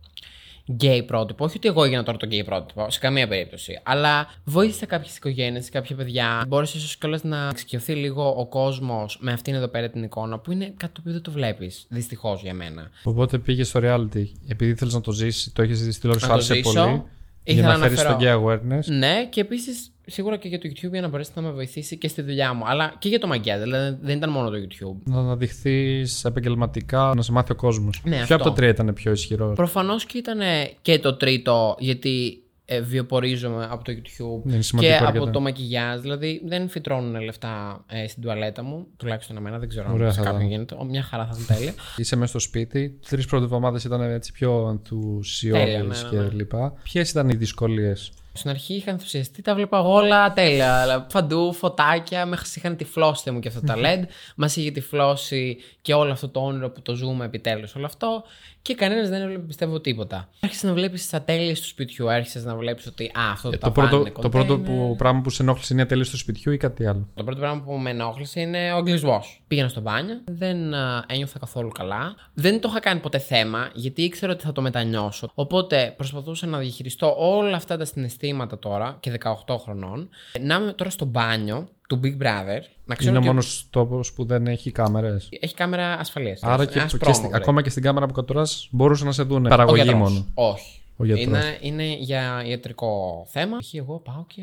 γκέι 0.75 1.03
πρότυπο. 1.03 1.45
Όχι 1.45 1.57
ότι 1.57 1.69
εγώ 1.69 1.85
έγινα 1.85 2.03
τώρα 2.03 2.19
το 2.19 2.27
γκέι 2.27 2.45
πρότυπο, 2.45 2.91
σε 2.91 2.99
καμία 2.99 3.29
περίπτωση. 3.29 3.81
Αλλά 3.83 4.27
βοήθησα 4.45 4.87
κάποιες 4.87 5.17
οικογένειες, 5.17 5.71
κάποια 5.71 5.97
παιδιά. 5.97 6.45
Μπόρεσε 6.49 6.77
ίσως 6.79 6.97
κιόλας 6.97 7.23
να 7.25 7.49
εξοικειωθεί 7.51 7.93
λίγο 7.95 8.35
ο 8.39 8.47
κόσμος 8.47 9.19
με 9.21 9.33
αυτήν 9.33 9.55
εδώ 9.55 9.69
πέρα 9.69 9.91
την 9.91 10.03
εικόνα, 10.03 10.39
που 10.39 10.53
είναι 10.53 10.73
κάτι 10.77 10.93
το 10.93 10.99
οποίο 11.01 11.13
δεν 11.13 11.23
το 11.23 11.31
βλέπεις. 11.31 11.87
Δυστυχώς 11.89 12.43
για 12.43 12.55
μένα. 12.55 12.91
Οπότε 13.05 13.39
πήγες 13.39 13.69
στο 13.69 13.81
reality; 13.83 14.25
Επειδή 14.49 14.75
θέλεις 14.75 14.95
να 14.95 15.01
το 15.01 15.13
ζήσεις, 15.13 15.53
το 15.53 15.63
έχεις 15.63 15.77
ζήσει 15.79 15.91
στη 15.93 16.01
τηλεόραση, 16.01 16.29
Να 16.31 16.41
σου 16.41 16.47
το 16.49 16.53
άρεσε 16.55 16.69
ζήσω. 16.71 16.83
πολύ. 16.85 17.03
Για 17.45 17.55
Ήθελα 17.55 17.69
να 17.73 17.77
να 17.79 17.83
φέρεις 17.85 18.01
φέρω- 18.03 18.19
το 18.19 18.25
gay 18.25 18.45
awareness. 18.45 18.85
Ναι, 18.99 19.27
και 19.31 19.41
επίσης 19.41 19.92
σίγουρα 20.07 20.37
και 20.37 20.49
για 20.49 20.59
το 20.59 20.69
YouTube 20.73 20.91
για 20.91 21.01
να 21.01 21.09
μπορέσει 21.09 21.31
να 21.35 21.43
με 21.43 21.51
βοηθήσει 21.51 21.97
και 21.99 22.09
στη 22.09 22.23
δουλειά 22.23 22.53
μου. 22.53 22.63
Αλλά 22.67 22.95
και 22.99 23.09
για 23.09 23.19
το 23.19 23.27
μαγκιά, 23.27 23.59
δηλαδή 23.59 23.99
δεν 24.03 24.17
ήταν 24.17 24.31
μόνο 24.31 24.51
το 24.51 24.57
YouTube. 24.57 24.97
Να 25.05 25.19
αναδειχθείς 25.19 26.25
επαγγελματικά, 26.25 27.13
να 27.17 27.23
σε 27.23 27.33
μάθει 27.33 27.53
ο 27.53 27.55
κόσμος. 27.55 28.01
Ναι, 28.05 28.11
Ποιο 28.11 28.23
αυτό. 28.23 28.35
από 28.35 28.45
τα 28.45 28.53
τρία 28.53 28.69
ήταν 28.69 28.93
πιο 28.93 29.13
ισχυρό; 29.13 29.53
Προφανώς 29.53 30.05
και 30.05 30.19
ήταν 30.19 30.39
και 30.83 30.99
το 30.99 31.15
τρίτο, 31.15 31.77
γιατί 31.79 32.37
ε, 32.65 32.81
βιοπορίζομαι 32.81 33.69
από 33.71 33.85
το 33.85 33.93
YouTube 33.93 34.47
Είναι 34.47 34.57
και 34.57 34.63
σημαντικό 34.63 34.95
από 34.97 35.07
αρκετά. 35.07 35.31
το 35.31 35.41
μακιγιάζ. 35.41 36.01
Δηλαδή 36.01 36.43
δεν 36.45 36.69
φυτρώνουν 36.69 37.23
λεφτά 37.23 37.85
ε, 37.89 38.09
στην 38.09 38.23
τουαλέτα 38.23 38.63
μου, 38.63 38.87
τουλάχιστον 38.97 39.37
εμένα, 39.37 39.59
δεν 39.59 39.69
ξέρω 39.69 39.93
Ωραία 39.93 40.07
αν 40.07 40.13
σε 40.13 40.19
θα 40.19 40.25
κάποιον 40.25 40.41
ήταν. 40.43 40.53
γίνεται. 40.53 40.75
Ο, 40.81 40.85
Μια 40.85 41.03
χαρά 41.03 41.27
θα 41.27 41.39
ήταν 41.43 41.57
τέλεια. 41.57 41.73
Είσαι 41.97 42.17
μέσα 42.17 42.29
στο 42.29 42.39
σπίτι. 42.39 42.99
Τρεις 43.09 43.27
πρώτες 43.27 43.47
εβδομάδες 43.47 43.85
ήταν 43.85 44.01
έτσι 44.01 44.33
πιο 44.33 44.69
ενθουσιώδεις 44.71 45.65
Τέλεια, 45.65 45.79
ναι, 45.83 45.87
ναι, 45.87 46.09
και 46.11 46.17
ναι. 46.17 46.29
λοιπά. 46.33 46.73
Ποιες 46.83 47.11
ήταν 47.11 47.29
οι 47.29 47.35
δυσκολίες; 47.35 48.13
Στην 48.35 48.51
αρχή 48.51 48.75
είχα 48.75 48.91
ενθουσιαστεί, 48.91 49.43
τα 49.43 49.55
βλέπα 49.55 49.79
εγώ 49.79 49.93
όλα 49.93 50.33
τέλεια. 50.33 50.81
αλλά 50.81 51.03
Παντού 51.03 51.53
φωτάκια, 51.53 52.27
με 52.27 52.37
είχαν 52.55 52.77
τυφλώσει 52.77 53.31
μου 53.31 53.39
και 53.41 53.49
αυτά 53.49 53.61
τα 53.61 53.75
LED. 53.77 54.03
Μας 54.37 54.57
είχε 54.57 54.71
τυφλώσει 54.71 55.57
και 55.83 55.95
όλο 55.95 56.13
αυτό 56.13 56.29
το 56.29 56.41
όνειρο 56.41 56.71
που 56.71 56.83
το 56.83 56.95
ζούμε 56.95 57.25
επιτέλους 57.25 57.75
όλο 57.75 57.87
αυτό. 57.87 58.23
Και 58.63 58.75
κανένας 58.75 59.09
δεν 59.09 59.23
έβλεπε 59.23 59.43
πιστεύω 59.47 59.81
τίποτα. 59.81 60.29
Άρχισες 60.41 60.65
να 60.65 60.73
βλέπεις 60.73 61.03
τις 61.03 61.15
ατέλειες 61.15 61.61
του 61.61 61.67
σπιτιού. 61.67 62.11
Άρχισες 62.11 62.45
να 62.45 62.57
βλέπεις 62.57 62.87
ότι 62.87 63.05
α, 63.05 63.31
αυτό 63.33 63.49
το, 63.51 63.55
Ε, 63.55 63.59
το, 63.59 63.71
πρώτο, 63.71 63.89
ταβάνι 63.91 64.09
είναι 64.11 64.19
το 64.23 64.29
πρώτο 64.29 64.55
container. 64.55 64.65
που, 64.65 64.95
πράγμα 64.99 65.21
που 65.21 65.31
σε 65.31 65.43
ενόχλησε 65.43 65.73
είναι 65.73 65.83
η 65.83 65.85
ατέλεια 65.85 66.05
του 66.05 66.17
σπιτιού 66.17 66.53
ή 66.53 66.57
κάτι 66.57 66.87
άλλο; 66.87 67.09
Το 67.15 67.25
πρώτο 67.25 67.41
πράγμα 67.41 67.63
που 67.63 67.73
με 67.73 67.91
ενόχλησε 67.91 68.41
είναι 68.41 68.73
ο 68.73 68.77
αγγλισμό. 68.77 69.23
Πήγαινα 69.49 69.69
στο 69.69 69.81
μπάνιο, 69.81 70.21
δεν 70.25 70.75
α, 70.75 71.05
ένιωθα 71.09 71.39
καθόλου 71.39 71.69
καλά. 71.69 72.15
Δεν 72.35 72.61
το 72.61 72.69
είχα 72.71 72.81
κάνει 72.81 73.01
ποτέ 73.01 73.19
θέμα, 73.19 73.71
γιατί 73.75 74.03
ήξερα 74.03 74.33
ότι 74.33 74.45
θα 74.45 74.53
το 74.53 74.61
μετανιώσω. 74.63 75.31
Οπότε 75.35 75.95
προσπαθούσα 75.97 76.47
να 76.47 76.59
διαχειριστώ 76.59 77.15
όλα 77.19 77.57
αυτά 77.57 77.77
τα 77.77 77.85
συναισθήματα 77.85 78.21
τώρα 78.61 78.97
και 79.01 79.13
18 79.47 79.57
χρονών. 79.59 80.09
Να 80.41 80.55
είμαι 80.55 80.73
τώρα 80.73 80.91
στο 80.91 81.05
μπάνιο 81.05 81.69
του 81.89 82.01
Big 82.05 82.23
Brother. 82.23 82.61
Να 82.85 82.95
ξέρω 82.95 83.11
Είναι 83.11 83.19
ο 83.19 83.21
ότι 83.21 83.29
μόνος 83.29 83.67
τόπος 83.71 84.13
που 84.13 84.25
δεν 84.25 84.47
έχει 84.47 84.71
κάμερες. 84.71 85.29
έχει 85.41 85.55
κάμερα 85.55 85.99
ασφαλείας. 85.99 86.43
Άρα 86.43 86.65
και, 86.65 86.81
και 87.05 87.13
στη- 87.13 87.31
ακόμα 87.33 87.63
και 87.63 87.71
στην 87.71 87.83
κάμερα 87.83 88.07
που 88.07 88.13
κατουρά 88.13 88.43
μπορούσαν 88.71 89.07
να 89.07 89.13
σε 89.13 89.23
δουν 89.23 89.43
παραγωγή 89.43 89.95
μόνο. 89.95 90.27
Όχι. 90.35 90.81
Ο 90.97 91.05
γιατρός. 91.05 91.27
είναι, 91.45 91.59
είναι 91.61 91.95
για 91.95 92.43
ιατρικό 92.47 93.25
θέμα. 93.29 93.57
Εκεί 93.61 93.77
εγώ 93.77 93.99
πάω 93.99 94.25
και. 94.27 94.43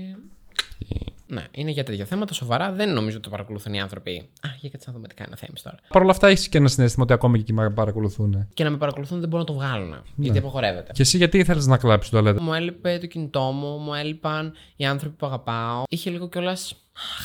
Ναι, 1.31 1.43
είναι 1.51 1.71
για 1.71 1.83
τέτοια 1.83 2.05
θέματα 2.05 2.33
σοβαρά. 2.33 2.71
Δεν 2.71 2.93
νομίζω 2.93 3.15
ότι 3.15 3.23
το 3.23 3.29
παρακολουθούν 3.29 3.73
οι 3.73 3.81
άνθρωποι. 3.81 4.17
Α, 4.17 4.49
για 4.59 4.69
κάτσε 4.69 4.89
να 4.89 4.95
δούμε 4.95 5.07
τι 5.07 5.15
κάνει 5.15 5.31
ο 5.33 5.35
Θέμης 5.35 5.61
τώρα. 5.61 5.77
Παρ' 5.87 6.01
όλα 6.01 6.11
αυτά 6.11 6.27
έχεις 6.27 6.49
και 6.49 6.57
ένα 6.57 6.67
συνέστημα 6.67 7.03
ότι 7.03 7.13
ακόμα 7.13 7.35
και 7.35 7.41
εκεί 7.41 7.53
με 7.53 7.69
παρακολουθούν. 7.69 8.47
και 8.53 8.63
να 8.63 8.69
με 8.69 8.77
παρακολουθούν 8.77 9.19
δεν 9.19 9.29
μπορούν 9.29 9.45
να 9.49 9.53
το 9.53 9.59
βγάλουν. 9.59 9.95
Γιατί 10.15 10.37
απαγορεύεται. 10.37 10.91
Και 10.93 11.01
εσύ 11.01 11.17
γιατί 11.17 11.37
ήθελε 11.37 11.63
να 11.65 11.77
κλάψεις 11.77 12.11
το 12.11 12.19
τουαλέτα. 12.19 12.43
Μου 12.43 12.53
έλειπε 12.53 12.97
το 13.01 13.07
κινητό 13.07 13.41
μου, 13.41 13.77
μου 13.77 13.93
έλειπαν 13.93 14.53
οι 14.75 14.85
άνθρωποι 14.85 15.15
που 15.15 15.25
αγαπάω. 15.25 15.83
Είχε 15.89 16.09
λίγο 16.09 16.29
κιόλας 16.29 16.75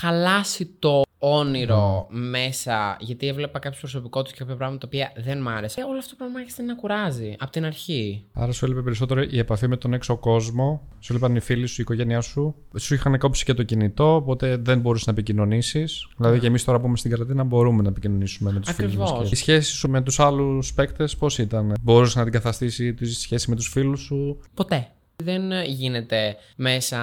χαλάσει 0.00 0.66
το 0.78 1.02
όνειρο 1.18 2.06
μέσα, 2.10 2.96
γιατί 3.00 3.26
έβλεπα 3.28 3.58
κάποιε 3.58 3.78
προσωπικότητε 3.80 4.32
και 4.32 4.38
κάποια 4.38 4.56
πράγματα 4.56 4.78
τα 4.78 4.86
οποία 4.86 5.22
δεν 5.24 5.40
μ' 5.40 5.48
άρεσε. 5.48 5.80
Ε, 5.80 5.84
όλο 5.84 5.98
αυτό 5.98 6.10
το 6.10 6.16
πράγμα 6.16 6.38
άρχισε 6.38 6.62
να 6.62 6.74
κουράζει 6.74 7.36
από 7.38 7.50
την 7.50 7.64
αρχή. 7.64 8.24
Άρα 8.32 8.52
σου 8.52 8.64
έλειπε 8.64 8.82
περισσότερο 8.82 9.22
η 9.30 9.38
επαφή 9.38 9.68
με 9.68 9.76
τον 9.76 9.92
έξω 9.92 10.16
κόσμο. 10.16 10.88
Σου 11.00 11.12
έλειπαν 11.12 11.36
οι 11.36 11.40
φίλοι 11.40 11.66
σου, 11.66 11.74
η 11.78 11.82
οικογένειά 11.82 12.20
σου. 12.20 12.54
Σου 12.78 12.94
είχαν 12.94 13.18
κόψει 13.18 13.44
και 13.44 13.54
το 13.54 13.62
κινητό, 13.62 14.14
οπότε 14.14 14.56
δεν 14.56 14.80
μπορούσες 14.80 15.06
να 15.06 15.12
επικοινωνήσεις. 15.12 16.08
Δηλαδή 16.16 16.38
και 16.38 16.46
εμείς 16.46 16.64
τώρα 16.64 16.78
που 16.80 16.86
είμαστε 16.86 17.08
στην 17.08 17.18
καραντίνα 17.18 17.44
μπορούμε 17.44 17.82
να 17.82 17.88
επικοινωνήσουμε 17.88 18.52
με 18.52 18.60
τους 18.60 18.74
φίλους 18.74 18.96
μας. 18.96 19.10
Ακριβώς. 19.10 19.30
Η 19.30 19.34
σχέση 19.34 19.72
σου 19.72 19.90
με 19.90 20.02
τους 20.02 20.20
άλλους 20.20 20.74
παίκτες 20.74 21.16
πώς 21.16 21.38
ήταν; 21.38 21.74
Μπορούσες 21.82 22.14
να 22.14 22.22
αντικαταστήσει 22.22 22.94
τη 22.94 23.12
σχέση 23.12 23.50
με 23.50 23.56
τους 23.56 23.68
φίλους 23.68 24.00
σου; 24.00 24.40
Ποτέ. 24.54 24.88
Δεν 25.16 25.42
γίνεται 25.66 26.36
μέσα 26.56 26.98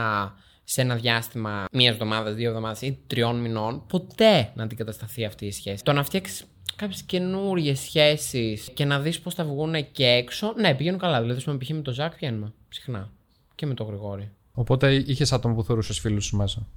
σε 0.72 0.82
ένα 0.82 0.96
διάστημα 0.96 1.66
μία 1.72 1.90
εβδομάδας, 1.90 2.36
δύο 2.36 2.50
εβδομάδες 2.50 2.82
ή 2.82 3.00
τριών 3.08 3.40
μηνών 3.42 3.84
ποτέ 3.88 4.52
να 4.56 4.64
αντικατασταθεί 4.64 5.26
αυτή 5.26 5.46
η 5.46 5.52
σχέση. 5.52 5.84
Το 5.84 5.94
να 5.94 6.04
φτιάξεις 6.04 6.46
κάποιες 6.76 7.02
καινούριε 7.02 7.76
σχέσεις 7.76 8.70
και 8.74 8.86
να 8.86 9.00
δεις 9.00 9.20
πώς 9.20 9.34
θα 9.34 9.44
βγουν 9.44 9.92
και 9.92 10.06
έξω, 10.06 10.54
ναι, 10.58 10.76
πηγαίνουν 10.76 11.00
καλά. 11.00 11.22
Δηλαδή, 11.22 11.38
ας 11.38 11.44
πούμε, 11.44 11.58
π.χ. 11.58 11.70
με 11.70 11.82
τον 11.82 11.94
Ζακ 11.94 12.16
βγαίνουμε 12.16 12.54
συχνά. 12.70 13.10
Και 13.56 13.66
με 13.66 13.74
τον 13.74 13.88
Γρηγόρη. 13.88 14.30
Οπότε 14.54 14.94
είχες 14.94 15.32
άτομο 15.32 15.56
που 15.56 15.64
θεωρούσες 15.64 16.00
φίλους 16.00 16.26
σου 16.26 16.38
μέσα; 16.38 16.68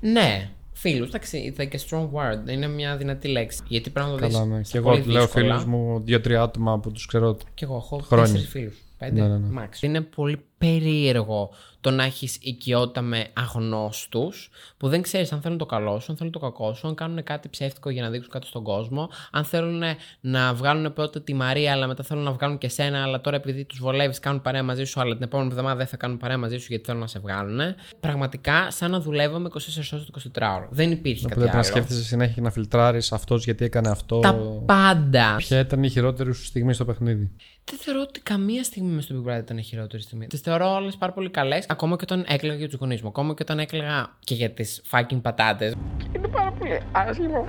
Ναι, 0.00 0.50
φίλους. 0.72 1.08
Εντάξει, 1.08 1.38
ήταν 1.38 1.68
και 1.68 1.80
strong 1.88 2.08
word. 2.12 2.50
Είναι 2.50 2.68
μια 2.68 2.96
δυνατή 2.96 3.28
λέξη. 3.28 3.62
Γιατί 3.68 3.90
πρέπει 3.90 4.10
να 4.10 4.16
το 4.18 4.26
δεις. 4.26 4.34
Καλά, 4.34 4.46
ναι. 4.46 4.60
Και 4.60 4.78
εγώ 4.78 5.02
λέω 5.04 5.26
φίλους 5.26 5.64
μου 5.64 6.00
δύο-τρία 6.04 6.42
άτομα 6.42 6.78
που 6.78 6.90
τους 6.90 7.06
ξέρω. 7.06 7.36
Και 7.54 7.64
εγώ 7.64 7.76
έχω 7.76 7.98
Χρόνια. 7.98 8.26
τέσσερις 8.26 8.50
φίλους. 8.50 8.82
Πέντε, 8.98 9.20
Ναι, 9.20 9.28
ναι, 9.28 9.36
ναι. 9.36 9.62
max. 9.62 9.82
Είναι 9.82 10.00
πολύ 10.00 10.44
περίεργο 10.58 11.50
το 11.88 11.94
να 11.94 12.04
έχεις 12.04 12.38
οικειότητα 12.40 13.00
με 13.00 13.26
αγνώστους 13.32 14.50
που 14.76 14.88
δεν 14.88 15.02
ξέρεις 15.02 15.32
αν 15.32 15.40
θέλουν 15.40 15.58
το 15.58 15.66
καλό 15.66 16.00
σου, 16.00 16.06
αν 16.10 16.16
θέλουν 16.16 16.32
το 16.32 16.38
κακό 16.38 16.74
σου, 16.74 16.88
αν 16.88 16.94
κάνουν 16.94 17.22
κάτι 17.22 17.48
ψεύτικο 17.48 17.90
για 17.90 18.02
να 18.02 18.10
δείξουν 18.10 18.30
κάτι 18.30 18.46
στον 18.46 18.62
κόσμο, 18.62 19.10
αν 19.32 19.44
θέλουν 19.44 19.82
να 20.20 20.54
βγάλουν 20.54 20.92
πρώτα 20.92 21.22
τη 21.22 21.34
Μαρία, 21.34 21.72
αλλά 21.72 21.86
μετά 21.86 22.02
θέλουν 22.02 22.22
να 22.22 22.32
βγάλουν 22.32 22.58
και 22.58 22.68
σένα, 22.68 23.02
αλλά 23.02 23.20
τώρα 23.20 23.36
επειδή 23.36 23.64
τους 23.64 23.78
βολεύεις 23.78 24.18
κάνουν 24.18 24.42
παρέα 24.42 24.62
μαζί 24.62 24.84
σου, 24.84 25.00
αλλά 25.00 25.14
την 25.14 25.22
επόμενη 25.22 25.48
εβδομάδα 25.50 25.76
δεν 25.76 25.86
θα 25.86 25.96
κάνουν 25.96 26.16
παρέα 26.16 26.38
μαζί 26.38 26.58
σου 26.58 26.66
γιατί 26.68 26.84
θέλουν 26.84 27.00
να 27.00 27.06
σε 27.06 27.18
βγάλουν. 27.18 27.60
Πραγματικά 28.00 28.70
σαν 28.70 28.90
να 28.90 29.00
δουλεύουμε 29.00 29.48
24 29.52 29.56
ώρες 29.92 30.06
το 30.06 30.30
24ωρο. 30.34 30.66
Δεν 30.70 30.90
υπήρχε 30.90 31.24
Οπότε 31.24 31.40
κάτι 31.40 31.50
πρέπει 31.50 31.50
να 31.50 31.58
άλλο. 31.58 31.62
σκέφτεσαι 31.64 32.04
συνέχεια 32.04 32.34
και 32.34 32.40
να 32.40 32.50
φιλτράρεις 32.50 33.12
αυτός 33.12 33.44
γιατί 33.44 33.64
έκανε 33.64 33.88
αυτό. 33.88 34.18
Τα 34.18 34.34
πάντα. 34.66 35.34
Ποια 35.36 35.58
ήταν 35.58 35.82
η 35.82 35.90
χειρότερη 35.90 36.34
σου 36.34 36.44
στιγμή 36.44 36.74
στο 36.74 36.84
παιχνίδι; 36.84 37.30
Δεν 37.64 37.78
θεωρώ 37.78 38.00
ότι 38.00 38.20
καμία 38.20 38.64
στιγμή 38.64 38.90
με 38.90 39.00
στο 39.00 39.14
Big 39.14 39.30
Brother 39.30 39.38
ήταν 39.38 39.58
η 39.58 39.62
χειρότερη 39.62 40.02
στιγμή. 40.02 40.26
Τις 40.26 40.40
θεωρώ 40.40 40.74
όλες 40.74 40.96
πάρα 40.96 41.12
πολύ 41.12 41.30
καλές. 41.30 41.64
Ακόμα 41.78 41.96
και 41.96 42.02
όταν 42.02 42.24
έκλαιγα 42.28 42.58
για 42.58 42.68
τους 42.68 42.78
γονείς 42.78 43.02
μου. 43.02 43.08
Ακόμα 43.08 43.34
και 43.34 43.42
όταν 43.42 43.58
έκλαιγα 43.58 44.16
και 44.24 44.34
για 44.34 44.50
τις 44.50 44.82
fucking 44.90 45.22
πατάτες. 45.22 45.74
Είναι 46.16 46.28
πάρα 46.28 46.52
πολύ 46.52 46.80
άσχημο. 46.92 47.46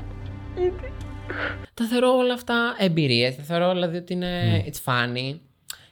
Γιατί. 0.57 0.91
Τα 1.73 1.85
θεωρώ 1.85 2.17
όλα 2.17 2.33
αυτά 2.33 2.75
εμπειρίες. 2.77 3.35
Τα 3.35 3.43
θεωρώ 3.43 3.71
δηλαδή 3.71 3.97
ότι 3.97 4.13
είναι 4.13 4.63
it's 4.65 4.91
funny. 4.91 5.39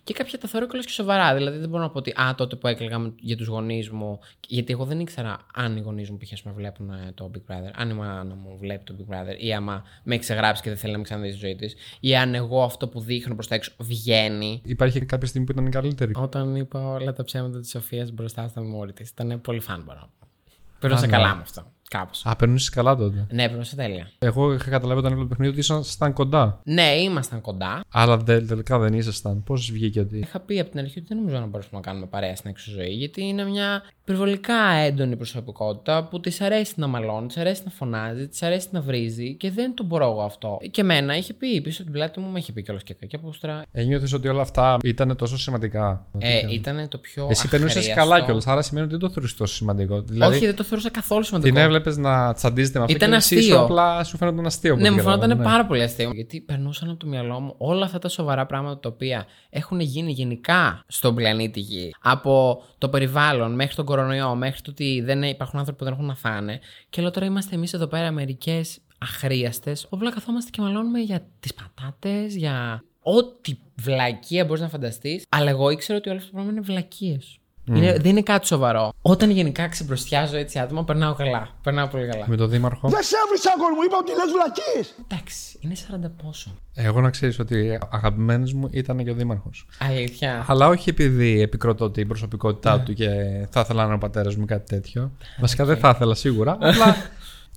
Και 0.07 0.13
κάποια 0.13 0.37
τα 0.37 0.47
θεωρώ 0.47 0.67
κιόλα 0.67 0.83
και 0.83 0.91
σοβαρά. 0.91 1.35
Δηλαδή 1.35 1.57
δεν 1.57 1.69
μπορώ 1.69 1.83
να 1.83 1.89
πω 1.89 1.97
ότι 1.97 2.13
Α, 2.21 2.35
τότε 2.37 2.55
που 2.55 2.67
έκλαιγα 2.67 2.99
με- 2.99 3.13
για 3.19 3.37
τους 3.37 3.47
γονείς 3.47 3.89
μου. 3.89 4.19
Γιατί 4.47 4.71
εγώ 4.73 4.85
δεν 4.85 4.99
ήξερα 4.99 5.45
αν 5.53 5.77
οι 5.77 5.79
γονείς 5.79 6.09
μου 6.09 6.17
π.χ. 6.17 6.43
με 6.43 6.51
βλέπουν 6.51 6.89
ε, 6.89 7.11
το 7.13 7.31
Big 7.33 7.51
Brother. 7.51 7.71
Αν 7.75 7.89
η 7.89 7.93
μάνα 7.93 8.35
μου 8.35 8.57
βλέπει 8.59 8.83
το 8.83 8.95
Big 8.99 9.13
Brother. 9.13 9.35
Ή 9.37 9.53
άμα 9.53 9.83
με 10.03 10.13
έχει 10.13 10.23
ξεγράψει 10.23 10.61
και 10.61 10.69
δεν 10.69 10.77
θέλει 10.77 10.91
να 10.91 10.97
με 10.97 11.03
ξαναδεί 11.03 11.29
στη 11.29 11.39
ζωή 11.39 11.55
της. 11.55 11.75
Ή 11.99 12.15
αν 12.15 12.35
εγώ 12.35 12.63
αυτό 12.63 12.87
που 12.87 12.99
δείχνω 12.99 13.33
προς 13.33 13.47
τα 13.47 13.55
έξω 13.55 13.71
βγαίνει. 13.77 14.61
Υπάρχει 14.63 15.05
κάποια 15.05 15.27
στιγμή 15.27 15.45
που 15.45 15.51
ήταν 15.51 15.65
η 15.65 15.69
καλύτερη. 15.69 16.11
Όταν 16.15 16.55
είπα 16.55 16.87
όλα 16.87 17.13
τα 17.13 17.23
ψέματα 17.23 17.59
της 17.59 17.69
Σοφίας 17.69 18.11
μπροστά 18.11 18.47
στα 18.47 18.61
μόρι 18.63 18.93
της. 18.93 19.09
Ήταν 19.09 19.41
πολύ 19.41 19.59
φαν 19.59 19.83
μπορώ 19.85 19.99
να 19.99 20.05
πω. 20.19 20.27
Περνούσα 20.79 21.05
ναι. 21.05 21.11
καλά 21.11 21.35
με 21.35 21.41
αυτό. 21.41 21.71
Κάπως. 21.89 22.21
Α, 22.25 22.35
περνούσε 22.35 22.69
καλά 22.73 22.95
τότε. 22.95 23.27
Ναι, 23.31 23.47
περνούσα 23.47 23.75
τέλεια. 23.75 24.09
Εγώ 24.19 24.53
είχα 24.53 24.69
καταλάβει 24.69 24.99
όταν 24.99 25.11
έβλεπα 25.11 25.29
το 25.29 25.35
παιχνίδι 25.35 25.51
ότι 25.51 25.59
ήσασταν 25.59 26.13
κοντά. 26.13 26.59
Ναι, 26.63 26.81
ήμασταν 26.95 27.41
κοντά. 27.41 27.81
Αλλά 27.91 28.17
δεν- 28.17 28.47
τελικά 28.47 28.79
δεν 28.79 28.93
ήσασταν. 28.93 29.43
Πώς 29.43 29.71
βγήκε 29.71 29.99
ότι. 29.99 30.17
Είχα 30.17 30.39
πει 30.39 30.59
από 30.59 30.69
την 30.69 30.79
αρχή 30.79 30.99
ότι 30.99 31.07
δεν 31.07 31.17
νομίζω 31.17 31.39
να 31.39 31.45
μπορέσουμε 31.45 31.79
να 31.79 31.85
κάνουμε 31.85 32.05
παρέα 32.05 32.35
στην 32.35 32.49
έξω 32.49 32.71
ζωή, 32.71 32.89
γιατί 32.93 33.23
είναι 33.23 33.43
μια 33.43 33.83
υπερβολικά 34.01 34.53
έντονη 34.77 35.15
προσωπικότητα 35.15 36.03
που 36.03 36.19
της 36.19 36.41
αρέσει 36.41 36.73
να 36.75 36.87
μαλώνει, 36.87 37.27
της 37.27 37.37
αρέσει 37.37 37.61
να 37.65 37.71
φωνάζει, 37.71 38.27
της 38.27 38.43
αρέσει 38.43 38.67
να 38.71 38.81
βρίζει 38.81 39.33
και 39.35 39.51
δεν 39.51 39.73
το 39.75 39.83
μπορώ 39.83 40.05
εγώ 40.11 40.21
αυτό. 40.21 40.57
Και 40.71 40.81
εμένα 40.81 41.17
είχε 41.17 41.33
πει 41.33 41.61
πίσω 41.61 41.81
από 41.81 41.91
την 41.91 41.99
πλάτη 41.99 42.19
μου, 42.19 42.29
με 42.31 42.39
είχε 42.39 42.51
πει 42.51 42.63
κιόλας 42.63 42.83
και 42.83 42.93
κακιά 42.93 43.19
πούστρα. 43.19 43.61
Ένιωθε 43.71 44.15
ότι 44.15 44.27
όλα 44.27 44.41
αυτά 44.41 44.77
ήταν 44.83 45.15
τόσο 45.15 45.37
σημαντικά; 45.37 46.05
Ε, 46.17 46.39
ήταν 46.53 46.87
το 46.89 46.97
πιο. 46.97 47.27
Εσύ 47.29 47.47
περνούσες 47.47 47.77
αχρίαστο. 47.77 48.01
καλά 48.03 48.21
κιόλας, 48.25 48.47
άρα 48.47 48.61
σημαίνει 48.61 48.85
ότι 48.85 48.95
δεν 48.95 49.07
το 49.07 49.13
θεωρούσε 49.13 49.35
τόσο 49.37 49.53
σημαντικό. 49.55 50.01
Δηλαδή, 50.01 50.35
Όχι, 50.35 50.45
δεν 50.45 50.55
το 50.55 50.63
θεωρούσα 50.63 50.89
καθόλου 50.89 51.23
σημαντικό. 51.23 51.53
την 51.55 51.63
έβλεπε 51.77 51.99
να 52.01 52.33
τσαντίζεται 52.33 52.77
με 52.77 52.83
αυτό 52.83 52.95
Ήταν 52.95 53.09
και 53.09 53.15
εσύ 53.15 53.35
αστείο. 53.37 53.55
σου 53.55 53.61
απλά 53.61 54.03
σου 54.03 54.17
φαίνονταν 54.17 54.45
αστείο. 54.45 54.73
από 54.73 54.81
Ναι, 54.81 54.87
ό,τι 54.87 54.95
μου 54.97 55.03
φαίνονταν 55.03 55.21
κατάλαβα, 55.29 55.49
ναι. 55.49 55.55
πάρα 55.55 55.67
πολύ 55.67 55.83
αστείο. 55.83 56.11
Γιατί 56.13 56.41
περνούσαν 56.41 56.89
από 56.89 56.99
το 56.99 57.07
μυαλό 57.07 57.39
μου 57.39 57.53
όλα 57.57 57.85
αυτά 57.85 57.99
τα 57.99 58.09
σοβαρά 58.09 58.45
πράγματα 58.45 58.79
τα 58.79 58.89
οποία 58.89 59.25
έχουν 59.49 59.79
γίνει 59.79 60.11
γενικά 60.11 60.83
στον 60.87 61.15
πλανήτη 61.15 61.59
Γη. 61.59 61.93
Από 62.01 62.63
το 62.77 62.89
περιβάλλον 62.89 63.55
μέχρι 63.55 63.75
τον 63.75 63.85
κορονοϊό, 63.85 64.35
μέχρι 64.35 64.61
το 64.61 64.71
ότι 64.71 65.01
δεν 65.05 65.23
υπάρχουν 65.23 65.59
άνθρωποι 65.59 65.79
που 65.79 65.83
δεν 65.85 65.93
έχουν 65.93 66.05
να 66.05 66.15
φάνε. 66.15 66.59
Και 66.89 67.01
λέω 67.01 67.11
τώρα 67.11 67.25
είμαστε 67.25 67.55
εμείς 67.55 67.73
εδώ 67.73 67.87
πέρα 67.87 68.11
μερικές 68.11 68.77
αχρίαστες. 68.97 69.85
Όπλα 69.89 70.11
καθόμαστε 70.11 70.49
και 70.53 70.61
μαλώνουμε 70.61 70.99
για 70.99 71.27
τις 71.39 71.53
πατάτες, 71.53 72.35
για 72.35 72.83
ό,τι 73.01 73.57
βλακεία 73.75 74.45
μπορείς 74.45 74.61
να 74.61 74.69
φανταστείς. 74.69 75.23
Αλλά 75.29 75.49
εγώ 75.49 75.69
ήξερα 75.69 75.97
ότι 75.97 76.09
όλο 76.09 76.17
αυτό 76.17 76.29
το 76.29 76.35
πράγμα 76.35 76.51
είναι 76.51 76.61
βλακίε. 76.61 77.17
Είναι, 77.75 77.91
δεν 77.97 78.11
είναι 78.11 78.21
κάτι 78.21 78.47
σοβαρό. 78.47 78.93
Όταν 79.01 79.29
γενικά 79.29 79.67
ξεμπροστιάζω 79.67 80.37
έτσι 80.37 80.59
άτομα, 80.59 80.83
περνάω 80.83 81.13
καλά. 81.13 81.47
Περνάω 81.63 81.87
πολύ 81.87 82.07
καλά. 82.07 82.25
Με 82.27 82.35
τον 82.35 82.49
Δήμαρχο. 82.49 82.89
Δεν 82.89 83.03
σε 83.03 83.15
έβρισα 83.25 83.49
κόσμο, 83.57 83.81
είπα 83.85 83.97
ότι 83.97 84.11
λες 84.11 84.31
βλακίες. 84.31 84.95
Εντάξει, 85.09 85.57
είναι 85.59 85.73
40 86.07 86.11
πόσο. 86.23 86.49
Εγώ 86.73 87.01
να 87.01 87.09
ξέρεις 87.09 87.39
ότι 87.39 87.79
αγαπημένος 87.91 88.53
μου 88.53 88.67
ήταν 88.71 89.03
και 89.03 89.11
ο 89.11 89.13
Δήμαρχος. 89.13 89.67
Αλήθεια. 89.79 90.45
Αλλά 90.47 90.67
όχι 90.67 90.89
επειδή 90.89 91.41
επικροτώ 91.41 91.89
την 91.91 92.01
Ναι. 92.01 92.07
προσωπικότητά 92.07 92.79
του 92.81 92.93
και 92.93 93.07
θα 93.49 93.59
ήθελα 93.59 93.79
να 93.79 93.85
είναι 93.85 93.95
ο 93.95 93.97
πατέρας 93.97 94.35
μου 94.35 94.43
ή 94.43 94.45
κάτι 94.47 94.75
τέτοιο. 94.75 95.11
Βασικά 95.39 95.65
δεν 95.65 95.77
θα 95.77 95.89
ήθελα 95.95 96.15
σίγουρα. 96.15 96.51
Απλά 96.61 96.95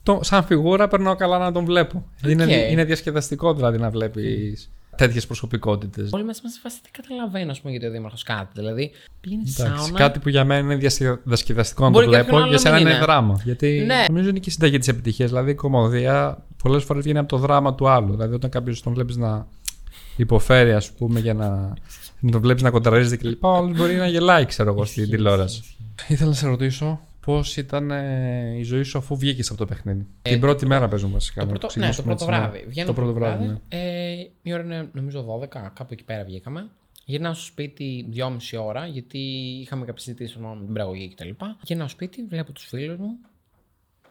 το, 0.02 0.20
σαν 0.22 0.44
φιγούρα 0.44 0.88
περνάω 0.88 1.14
καλά 1.16 1.38
να 1.38 1.52
τον 1.52 1.64
βλέπω. 1.64 2.04
Είναι, 2.26 2.54
είναι 2.70 2.84
διασκεδαστικό 2.84 3.54
δηλαδή 3.54 3.78
να 3.78 3.90
βλέπεις 3.90 4.70
τέτοιες 5.06 5.26
προσωπικότητες. 5.26 6.10
Όλοι 6.12 6.24
μας 6.24 6.38
είμαστε 6.38 6.58
σε 6.60 6.60
φάση 6.62 6.78
δεν 6.82 6.92
καταλαβαίνω, 7.02 7.50
ας 7.50 7.60
πούμε, 7.60 7.70
γιατί 7.72 7.86
ο 7.86 7.90
Δήμαρχος 7.90 8.22
κάτι. 8.22 8.48
Δηλαδή, 8.54 8.90
πήγαινε 9.20 9.42
στη 9.46 9.62
Εντάξει, 9.62 9.82
σάουνα. 9.82 9.98
κάτι 9.98 10.18
που 10.18 10.28
για 10.28 10.44
μένα 10.44 10.60
είναι 10.60 10.76
διασκε- 10.76 11.18
διασκεδαστικό 11.24 11.84
να 11.84 11.90
το 11.90 11.92
Μπορεί 11.92 12.04
κάποιον 12.06 12.24
βλέπω, 12.24 12.36
άλλο 12.36 12.46
για 12.46 12.54
να 12.56 12.60
σένα 12.60 12.74
μην 12.76 12.86
είναι 12.86 12.94
είναι. 12.94 13.04
δράμα. 13.04 13.40
Γιατί 13.44 13.82
Ναι. 13.86 14.04
νομίζω 14.08 14.28
είναι 14.28 14.38
και 14.38 14.48
η 14.48 14.52
συνταγή 14.52 14.78
της 14.78 14.88
επιτυχίας. 14.88 15.28
Δηλαδή 15.28 15.50
η 15.50 15.54
κομμωδία 15.54 16.44
πολλές 16.62 16.84
φορές 16.84 17.02
βγαίνει 17.02 17.18
από 17.18 17.28
το 17.28 17.36
δράμα 17.36 17.74
του 17.74 17.88
άλλου. 17.88 18.10
Δηλαδή 18.10 18.34
όταν 18.34 18.50
κάποιος 18.50 18.82
τον 18.82 18.92
βλέπεις 18.94 19.16
να 19.16 19.46
υποφέρει, 20.16 20.72
ας 20.72 20.90
πούμε, 20.92 21.20
για 21.20 21.34
να, 21.34 21.48
να 22.20 22.30
τον 22.30 22.40
βλέπεις 22.40 22.62
να 22.62 22.70
κοντραρίζεται 22.70 23.16
κλπ. 23.16 23.44
Ο 23.44 23.54
άλλο 23.56 23.68
μπορεί 23.76 23.94
να 23.94 24.06
γελάει, 24.06 24.44
ξέρω 24.44 24.70
εγώ, 24.72 24.84
στην 24.84 25.10
τηλεόραση. 25.10 25.62
Ήθελα 26.08 26.28
να 26.30 26.36
σε 26.36 26.46
ρωτήσω 26.46 27.00
πώς 27.20 27.56
ήταν 27.56 27.90
ε, 27.90 28.54
η 28.58 28.62
ζωή 28.62 28.82
σου 28.82 28.98
αφού 28.98 29.16
βγήκες 29.16 29.48
από 29.48 29.58
το 29.58 29.64
παιχνίδι. 29.64 30.06
Ε, 30.22 30.30
Την 30.30 30.40
πρώτη 30.40 30.66
μέρα 30.66 30.88
παίζουμε 30.88 31.12
βασικά. 31.12 31.40
Το 31.40 31.46
να 31.46 31.58
πρώτο, 31.58 31.66
το 31.74 31.78
ναι, 31.80 31.86
το 31.86 31.90
ξεκινήσουμε 31.90 32.16
πρώτο 32.16 32.32
έτσι, 32.32 32.40
ναι. 32.42 32.48
βράδυ. 32.50 32.68
Βγαίνω 32.70 32.86
Το 32.86 32.92
πρώτο 32.92 33.12
βράδυ. 33.12 33.46
ναι. 33.46 33.56
Ε, 33.68 34.26
η 34.42 34.52
ώρα 34.52 34.62
είναι 34.62 34.88
νομίζω 34.92 35.40
12, 35.42 35.46
κάπου 35.48 35.88
εκεί 35.90 36.04
πέρα 36.04 36.24
βγήκαμε. 36.24 36.68
Γυρνάω 37.04 37.34
στο 37.34 37.44
σπίτι 37.44 38.08
2,5 38.14 38.30
ώρα, 38.64 38.86
γιατί 38.86 39.18
είχαμε 39.62 39.84
κάποιες 39.84 40.04
συζητήσεις 40.04 40.36
με 40.36 40.56
την 40.64 40.72
πραγωγή 40.74 41.14
κτλ. 41.14 41.28
Γυρνάω 41.62 41.88
στο 41.88 41.96
σπίτι, 41.96 42.26
βλέπω 42.28 42.52
τους 42.52 42.64
φίλους 42.64 42.96
μου. 42.96 43.18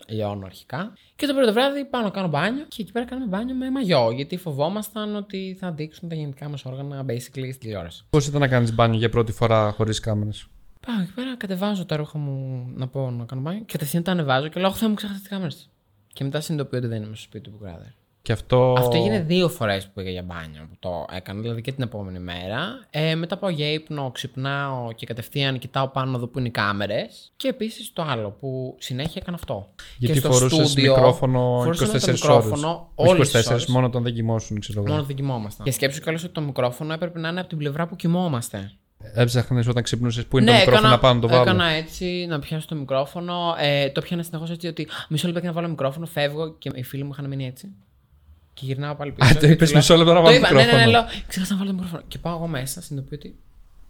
Λιώνω 0.07 0.45
αρχικά. 0.45 0.93
Και 1.15 1.25
το 1.25 1.33
πρώτο 1.33 1.53
βράδυ 1.53 1.85
πάω 1.85 2.01
να 2.01 2.09
κάνω 2.09 2.27
μπάνιο 2.27 2.65
και 2.67 2.81
εκεί 2.81 2.91
πέρα 2.91 3.05
κάνουμε 3.05 3.27
μπάνιο 3.27 3.55
με 3.55 3.71
μαγιό. 3.71 4.11
Γιατί 4.11 4.37
φοβόμασταν 4.37 5.15
ότι 5.15 5.57
θα 5.59 5.71
δείξουν 5.71 6.09
τα 6.09 6.15
γενικά 6.15 6.49
μας 6.49 6.65
όργανα 6.65 7.05
basically 7.07 7.49
στη 7.51 7.57
τηλεόραση. 7.57 8.03
Πώς 8.09 8.27
ήταν 8.27 8.39
να 8.41 8.47
κάνεις 8.47 8.73
μπάνιο 8.73 8.97
για 8.97 9.09
πρώτη 9.09 9.31
φορά 9.31 9.71
χωρίς 9.71 9.99
κάμερες; 9.99 10.47
Πάω 10.85 11.01
εκεί 11.01 11.13
πέρα, 11.13 11.37
κατεβάζω 11.37 11.85
τα 11.85 11.95
ρούχα 11.95 12.17
μου 12.17 12.65
να 12.75 12.87
πω 12.87 13.11
να 13.11 13.25
κάνω 13.25 13.41
μπάνιο. 13.41 13.59
Και 13.59 13.71
κατευθείαν 13.71 14.03
τα 14.03 14.11
ανεβάζω 14.11 14.47
και 14.47 14.59
λέω: 14.59 14.71
Θα 14.71 14.87
μου 14.89 14.93
ξέχασα 14.93 15.19
τις 15.19 15.29
κάμερες. 15.29 15.69
Και 16.13 16.23
μετά 16.23 16.41
συνειδητοποιώ 16.41 16.79
ότι 16.79 16.87
δεν 16.87 17.03
είμαι 17.03 17.15
στο 17.15 17.23
σπίτι 17.23 17.49
του 17.49 17.59
Big 17.61 17.67
Brother. 17.67 17.93
Και 18.21 18.31
αυτό. 18.31 18.75
Αυτό 18.77 18.97
έγινε 18.97 19.19
δύο 19.19 19.49
φορές 19.49 19.85
που 19.85 19.91
πήγα 19.93 20.09
για 20.09 20.23
μπάνιο 20.23 20.67
που 20.69 20.75
το 20.79 21.05
έκανα, 21.11 21.41
δηλαδή 21.41 21.61
και 21.61 21.71
την 21.71 21.83
επόμενη 21.83 22.19
μέρα. 22.19 22.87
Ε, 22.89 23.15
μετά 23.15 23.37
πάω 23.37 23.49
για 23.49 23.71
ύπνο, 23.71 24.11
ξυπνάω 24.11 24.91
και 24.91 25.05
κατευθείαν 25.05 25.59
κοιτάω 25.59 25.87
πάνω 25.87 26.17
εδώ 26.17 26.27
που 26.27 26.39
είναι 26.39 26.47
οι 26.47 26.51
κάμερες. 26.51 27.31
Και 27.35 27.47
επίσης 27.47 27.93
το 27.93 28.01
άλλο 28.01 28.31
που 28.31 28.75
συνέχεια 28.79 29.21
έκανα 29.21 29.37
αυτό. 29.37 29.69
Γιατί 29.97 30.13
και 30.13 30.19
στο 30.19 30.31
φορούσες 30.31 30.69
στούντιο, 30.69 30.93
μικρόφωνο 30.95 31.59
24 31.59 31.63
φορούσαμε 31.63 31.99
το 31.99 32.05
ώρες. 32.05 32.21
μικρόφωνο 32.21 32.91
Όχι 32.95 33.11
όλες 33.11 33.29
24, 33.29 33.31
τις 33.31 33.49
ώρες. 33.49 33.65
μόνο 33.65 33.85
όταν 33.85 34.03
δεν 34.03 34.13
κοιμόσουν, 34.13 34.59
ξέρω 34.59 34.79
εγώ. 34.79 34.91
Μόνο 34.91 35.03
δεν 35.03 35.15
κοιμόμασταν. 35.15 35.65
Και 35.65 35.71
σκέψου 35.71 36.01
κιόλας 36.01 36.23
ότι 36.23 36.33
το 36.33 36.41
μικρόφωνο 36.41 36.93
έπρεπε 36.93 37.19
να 37.19 37.29
είναι 37.29 37.39
από 37.39 37.49
την 37.49 37.57
πλευρά 37.57 37.87
που 37.87 37.95
κοιμόμαστε. 37.95 38.71
Έψαχνες 39.03 39.67
όταν 39.67 39.83
ξυπνούσες 39.83 40.25
που 40.25 40.37
είναι 40.37 40.51
το 40.51 40.57
μικρόφωνο 40.57 40.77
έκανα, 40.77 40.93
να 40.95 40.99
πάω 40.99 41.13
να 41.13 41.19
το 41.19 41.27
βάλω; 41.27 41.41
έκανα 41.41 41.65
έτσι, 41.65 42.25
να 42.29 42.39
πιάσω 42.39 42.67
το 42.67 42.75
μικρόφωνο. 42.75 43.55
Ε, 43.59 43.89
το 43.89 44.01
πιάνα 44.01 44.23
συνεχώς 44.23 44.49
έτσι 44.49 44.67
ότι 44.67 44.87
μισό 45.09 45.25
λεπτό 45.27 45.39
και 45.41 45.47
να 45.47 45.53
βάλω 45.53 45.67
μικρόφωνο, 45.67 46.05
φεύγω 46.05 46.53
και 46.57 46.71
οι 46.73 46.83
φίλοι 46.83 47.03
μου 47.03 47.09
είχαν 47.11 47.27
μείνει 47.27 47.45
έτσι. 47.47 47.67
Και 48.53 48.65
γυρνάω 48.65 48.95
πάλι 48.95 49.11
πίσω. 49.11 49.29
Α, 49.29 49.33
το 49.33 49.39
και 49.39 49.45
είπες 49.51 49.67
του 49.67 49.73
λέω- 49.73 49.81
μισό 49.81 49.95
λεπτό 49.95 50.13
να 50.13 50.19
Το 50.19 50.23
βάλω 50.25 50.35
είπα, 50.37 50.51
Ναι, 50.51 50.55
ναι, 50.57 50.61
ναι, 50.61 50.67
μικρόφωνο. 50.67 50.91
λέω, 50.91 51.23
ξέχασα 51.27 51.53
να 51.53 51.59
βάλω 51.59 51.69
το 51.69 51.75
μικρόφωνο. 51.75 52.03
Και 52.07 52.17
πάω 52.17 52.35
εγώ 52.35 52.47
μέσα, 52.47 52.81
συνειδητοποιώ 52.81 53.17
ότι 53.17 53.35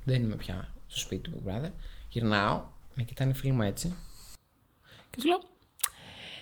δεν 0.04 0.22
είμαι 0.24 0.36
πια 0.36 0.68
στο 0.88 1.00
σπίτι 1.00 1.30
του 1.30 1.42
Big 1.46 1.50
Brother. 1.50 1.70
Γυρνάω, 2.10 2.62
με 2.94 3.04
κοιτάνε 3.04 3.32
οι 3.32 3.34
φίλοι 3.34 3.52
μου 3.52 3.62
έτσι. 3.62 3.94
Και 5.10 5.16
τους 5.16 5.26
λέω, 5.26 5.40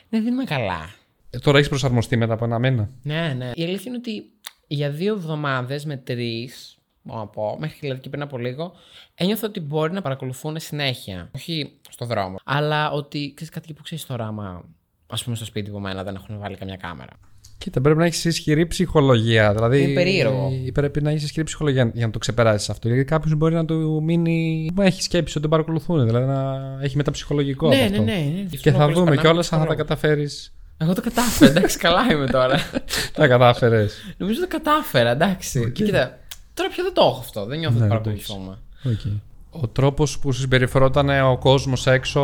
«Ναι, 0.09 0.21
δεν 0.21 0.33
είμαι 0.33 0.43
καλά. 0.43 0.89
Ε, 1.29 1.37
τώρα 1.39 1.57
έχεις 1.57 1.69
προσαρμοστεί 1.69 2.17
μετά 2.17 2.33
από 2.33 2.45
ένα 2.45 2.59
μήνα; 2.59 2.89
Ναι, 3.03 3.33
ναι. 3.37 3.51
Η 3.55 3.63
αλήθεια 3.63 3.83
είναι 3.87 3.97
ότι 3.97 4.29
για 4.67 4.89
δύο 4.89 5.13
εβδομάδες 5.13 5.85
με 5.85 5.97
τρεις, 5.97 6.71
μπορώ 6.71 6.76
να 7.15 7.27
πω, 7.27 7.55
μέχρι 7.59 7.77
δηλαδή 7.81 8.01
και 8.01 8.09
πριν 8.09 8.21
από 8.21 8.37
λίγο, 8.37 8.71
ένιωθα 9.15 9.47
ότι 9.47 9.59
μπορεί 9.59 9.93
να 9.93 10.01
παρακολουθούν 10.01 10.59
συνέχεια. 10.59 11.29
Όχι 11.35 11.71
στο 11.89 12.05
δρόμο. 12.05 12.35
Αλλά 12.43 12.91
ότι 12.91 13.31
ξέρεις 13.35 13.53
κάτι 13.53 13.73
που 13.73 13.81
ξέρεις 13.81 14.05
τώρα, 14.05 14.25
άμα 14.27 14.63
ας 15.07 15.23
πούμε 15.23 15.35
στο 15.35 15.45
σπίτι 15.45 15.69
από 15.69 15.79
μένα 15.79 16.03
δεν 16.03 16.15
έχουν 16.15 16.39
βάλει 16.39 16.55
καμιά 16.55 16.75
κάμερα. 16.75 17.11
Κοίτα, 17.57 17.81
πρέπει 17.81 17.97
να 17.99 18.05
έχεις 18.05 18.25
ισχυρή 18.25 18.67
ψυχολογία. 18.67 19.53
Δηλαδή, 19.53 19.83
Είναι 19.83 19.93
περίεργο. 19.93 20.51
ε, 20.67 20.71
Πρέπει 20.71 21.01
να 21.01 21.09
έχεις 21.09 21.23
ισχυρή 21.23 21.45
ψυχολογία 21.45 21.91
για 21.93 22.05
να 22.05 22.11
το 22.11 22.17
ξεπεράσεις 22.19 22.69
αυτό. 22.69 22.87
Γιατί 22.87 23.03
κάποιος 23.03 23.35
μπορεί 23.35 23.53
να 23.53 23.65
του 23.65 24.01
μείνει. 24.03 24.69
Μα 24.75 24.85
έχει 24.85 25.01
σκέψει 25.01 25.31
ότι 25.31 25.41
τον 25.41 25.49
παρακολουθούν. 25.49 26.05
Δηλαδή 26.05 26.25
να 26.25 26.61
έχει 26.81 26.95
μεταψυχολογικό 26.95 27.67
ναι, 27.67 27.75
από 27.75 27.83
ναι, 27.89 27.97
αυτό. 27.97 28.01
ναι, 28.03 28.11
ναι. 28.13 28.43
Και 28.61 28.71
θα 28.71 28.77
δούμε 28.85 28.93
Περνάμε 28.93 29.15
κιόλας 29.17 29.51
αν 29.53 29.59
το 29.59 29.65
θα 29.65 29.69
τα 29.69 29.75
χρόνο. 29.75 29.75
καταφέρεις. 29.75 30.53
Εγώ 30.77 30.93
το 30.93 31.01
κατάφερα, 31.01 31.51
εντάξει, 31.51 31.77
καλά 31.77 32.11
είμαι 32.11 32.25
τώρα. 32.27 32.57
τα 33.13 33.27
κατάφερες. 33.27 33.95
Νομίζω 34.17 34.39
το 34.41 34.47
κατάφερα, 34.47 35.09
εντάξει. 35.09 35.71
Κοίτα, 35.71 36.17
τώρα 36.57 36.69
πια 36.69 36.83
δεν 36.83 36.93
το 36.93 37.01
έχω 37.01 37.19
αυτό. 37.19 37.45
Δεν 37.45 37.59
νιώθω 37.59 37.77
Ναι, 37.77 37.85
ότι 37.85 37.89
δεν 37.89 38.03
το 38.03 38.09
παρακολουθούμε. 38.09 38.57
Okay. 38.85 39.19
Ο 39.49 39.67
τρόπος 39.67 40.19
που 40.19 40.31
συμπεριφερόταν 40.31 41.09
ο 41.09 41.37
κόσμος 41.37 41.87
έξω, 41.87 42.21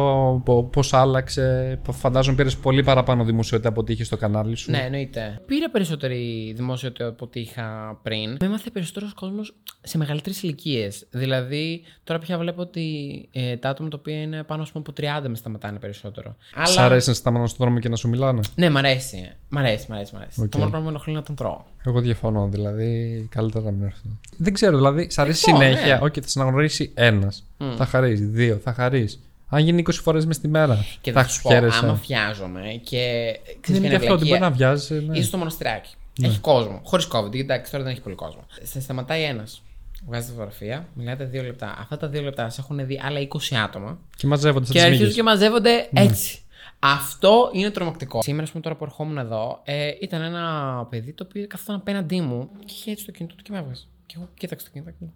πώς 0.71 0.93
άλλαξε. 0.93 1.79
Φαντάζομαι 1.91 2.35
πήρες 2.35 2.57
πολύ 2.57 2.83
παραπάνω 2.83 3.23
δημοσιότητα 3.23 3.69
από 3.69 3.81
ό,τι 3.81 3.93
είχες 3.93 4.07
στο 4.07 4.17
κανάλι 4.17 4.55
σου. 4.55 4.71
Ναι, 4.71 4.77
εννοείται. 4.77 5.41
Πήρα 5.45 5.69
περισσότερη 5.69 6.53
δημοσιότητα 6.55 7.07
από 7.07 7.25
ό,τι 7.25 7.39
είχα 7.39 7.99
πριν. 8.03 8.29
Με 8.29 8.45
έμαθε 8.45 8.69
περισσότερος 8.69 9.13
κόσμος 9.13 9.53
σε 9.81 9.97
μεγαλύτερες 9.97 10.41
ηλικίες. 10.43 11.07
Δηλαδή, 11.09 11.81
τώρα 12.03 12.19
πια 12.19 12.37
βλέπω 12.37 12.61
ότι 12.61 12.85
ε, 13.31 13.57
τα 13.57 13.69
άτομα 13.69 13.89
τα 13.89 13.97
οποία 13.99 14.21
είναι 14.21 14.43
πάνω 14.43 14.61
ας 14.61 14.71
πούμε, 14.71 14.83
από 14.87 15.23
30 15.25 15.29
με 15.29 15.35
σταματάνε 15.35 15.79
περισσότερο. 15.79 16.35
Σ' 16.63 16.77
αρέσει 16.77 17.09
να 17.09 17.15
σταματάνε 17.15 17.47
στον 17.47 17.65
δρόμο 17.65 17.79
και 17.79 17.89
να 17.89 17.95
σου 17.95 18.09
μιλάνε; 18.09 18.39
Ναι, 18.55 18.69
μ' 18.69 18.77
αρέσει. 18.77 19.31
Μ' 19.49 19.57
αρέσει, 19.57 19.85
μ' 19.89 19.93
αρέσει. 19.93 20.15
Μ 20.15 20.17
αρέσει. 20.17 20.41
Οκ. 20.41 20.49
Το 20.49 20.57
μόνο 20.57 20.69
πράγμα 20.69 20.77
που 20.77 20.83
με 20.83 20.89
ενοχλεί 20.89 21.11
είναι 21.11 21.19
όταν 21.19 21.36
τρώω. 21.35 21.61
Εγώ 21.85 21.99
διαφωνώ, 22.01 22.47
δηλαδή 22.51 23.27
καλύτερα 23.31 23.63
να 23.65 23.71
μην 23.71 23.83
έρθει. 23.83 24.01
Δεν 24.37 24.53
ξέρω, 24.53 24.77
δηλαδή, 24.77 25.07
σ' 25.09 25.17
αρέσει 25.19 25.45
Εγώ, 25.47 25.57
συνέχεια. 25.61 25.95
ναι. 25.95 25.99
Όχι, 26.03 26.21
θα 26.21 26.27
σε 26.27 26.39
αναγνωρίσει 26.41 26.91
ένα. 26.93 27.33
Θα 27.77 27.85
χαρείς. 27.85 28.19
Δύο, 28.29 28.59
θα 28.63 28.73
χαρείς. 28.73 29.19
Αν 29.47 29.59
γίνει 29.63 29.83
20 29.87 29.91
φορές 30.01 30.25
μες 30.25 30.39
τη 30.39 30.47
μέρα. 30.47 30.85
Και 31.01 31.11
θα 31.11 31.23
θα 31.23 31.29
σου 31.29 31.41
πω, 31.41 31.49
χαίρεσαι. 31.49 31.79
άμα 31.85 31.93
βιάζομαι 32.07 32.61
και. 32.83 33.33
Δεν 33.45 33.55
ξέρεις 33.61 33.79
είναι 33.81 33.89
ποια 33.89 33.97
και 33.97 34.03
αυτό, 34.03 34.13
ότι 34.13 34.23
βλακεία; 34.23 34.47
μπορεί 34.47 34.51
να 34.51 34.57
βιάζει. 34.57 34.93
Ναι. 34.93 35.17
Είσαι 35.17 35.27
στο 35.27 35.37
Μοναστηράκι. 35.38 35.93
Έχει 36.21 36.39
κόσμο. 36.39 36.81
Χωρίς 36.83 37.05
COVID. 37.11 37.21
γιατί 37.21 37.39
Εντάξει, 37.39 37.71
τώρα 37.71 37.83
δεν 37.83 37.93
έχει 37.93 38.01
πολύ 38.01 38.15
κόσμο. 38.15 38.45
Σε 38.63 38.81
σταματάει 38.81 39.23
ένας. 39.23 39.61
Βγάζει 40.07 40.25
τη 40.25 40.31
φωτογραφία, 40.31 40.87
μιλάτε 40.93 41.23
δύο 41.25 41.43
λεπτά. 41.43 41.75
Αυτά 41.79 41.97
τα 41.97 42.07
δύο 42.07 42.21
λεπτά 42.21 42.49
σε 42.49 42.61
έχουν 42.61 42.85
δει 42.85 43.01
άλλα 43.05 43.19
20 43.19 43.55
άτομα 43.63 43.99
Και 44.15 44.27
μαζεύονται 44.27 44.65
σαν 44.65 44.73
και 44.73 44.79
τις 44.79 44.87
αρχίζουν 44.87 45.01
μύγες. 45.01 45.15
και 45.15 45.23
μαζεύονται 45.23 45.89
έτσι. 45.93 46.39
Αυτό 46.85 47.49
είναι 47.53 47.69
τρομακτικό. 47.69 48.21
Σήμερα, 48.21 48.43
ας 48.43 48.49
πούμε, 48.49 48.63
τώρα 48.63 48.75
που 48.75 48.83
ερχόμουν 48.83 49.17
εδώ, 49.17 49.61
ε, 49.63 49.91
ήταν 50.01 50.21
ένα 50.21 50.87
παιδί 50.89 51.13
το 51.13 51.25
οποίο 51.27 51.47
καθόταν 51.47 51.75
απέναντί 51.75 52.21
μου 52.21 52.49
και 52.65 52.73
είχε 52.77 52.91
έτσι 52.91 53.05
το 53.05 53.11
κινητό 53.11 53.35
του 53.35 53.43
και 53.43 53.51
με 53.51 53.57
έβγαζε. 53.57 53.83
Και 54.05 54.13
εγώ 54.17 54.29
κοίταξα 54.33 54.65
το 54.65 54.71
κινητό 54.73 54.91
και 54.91 54.97
μου 54.99 55.13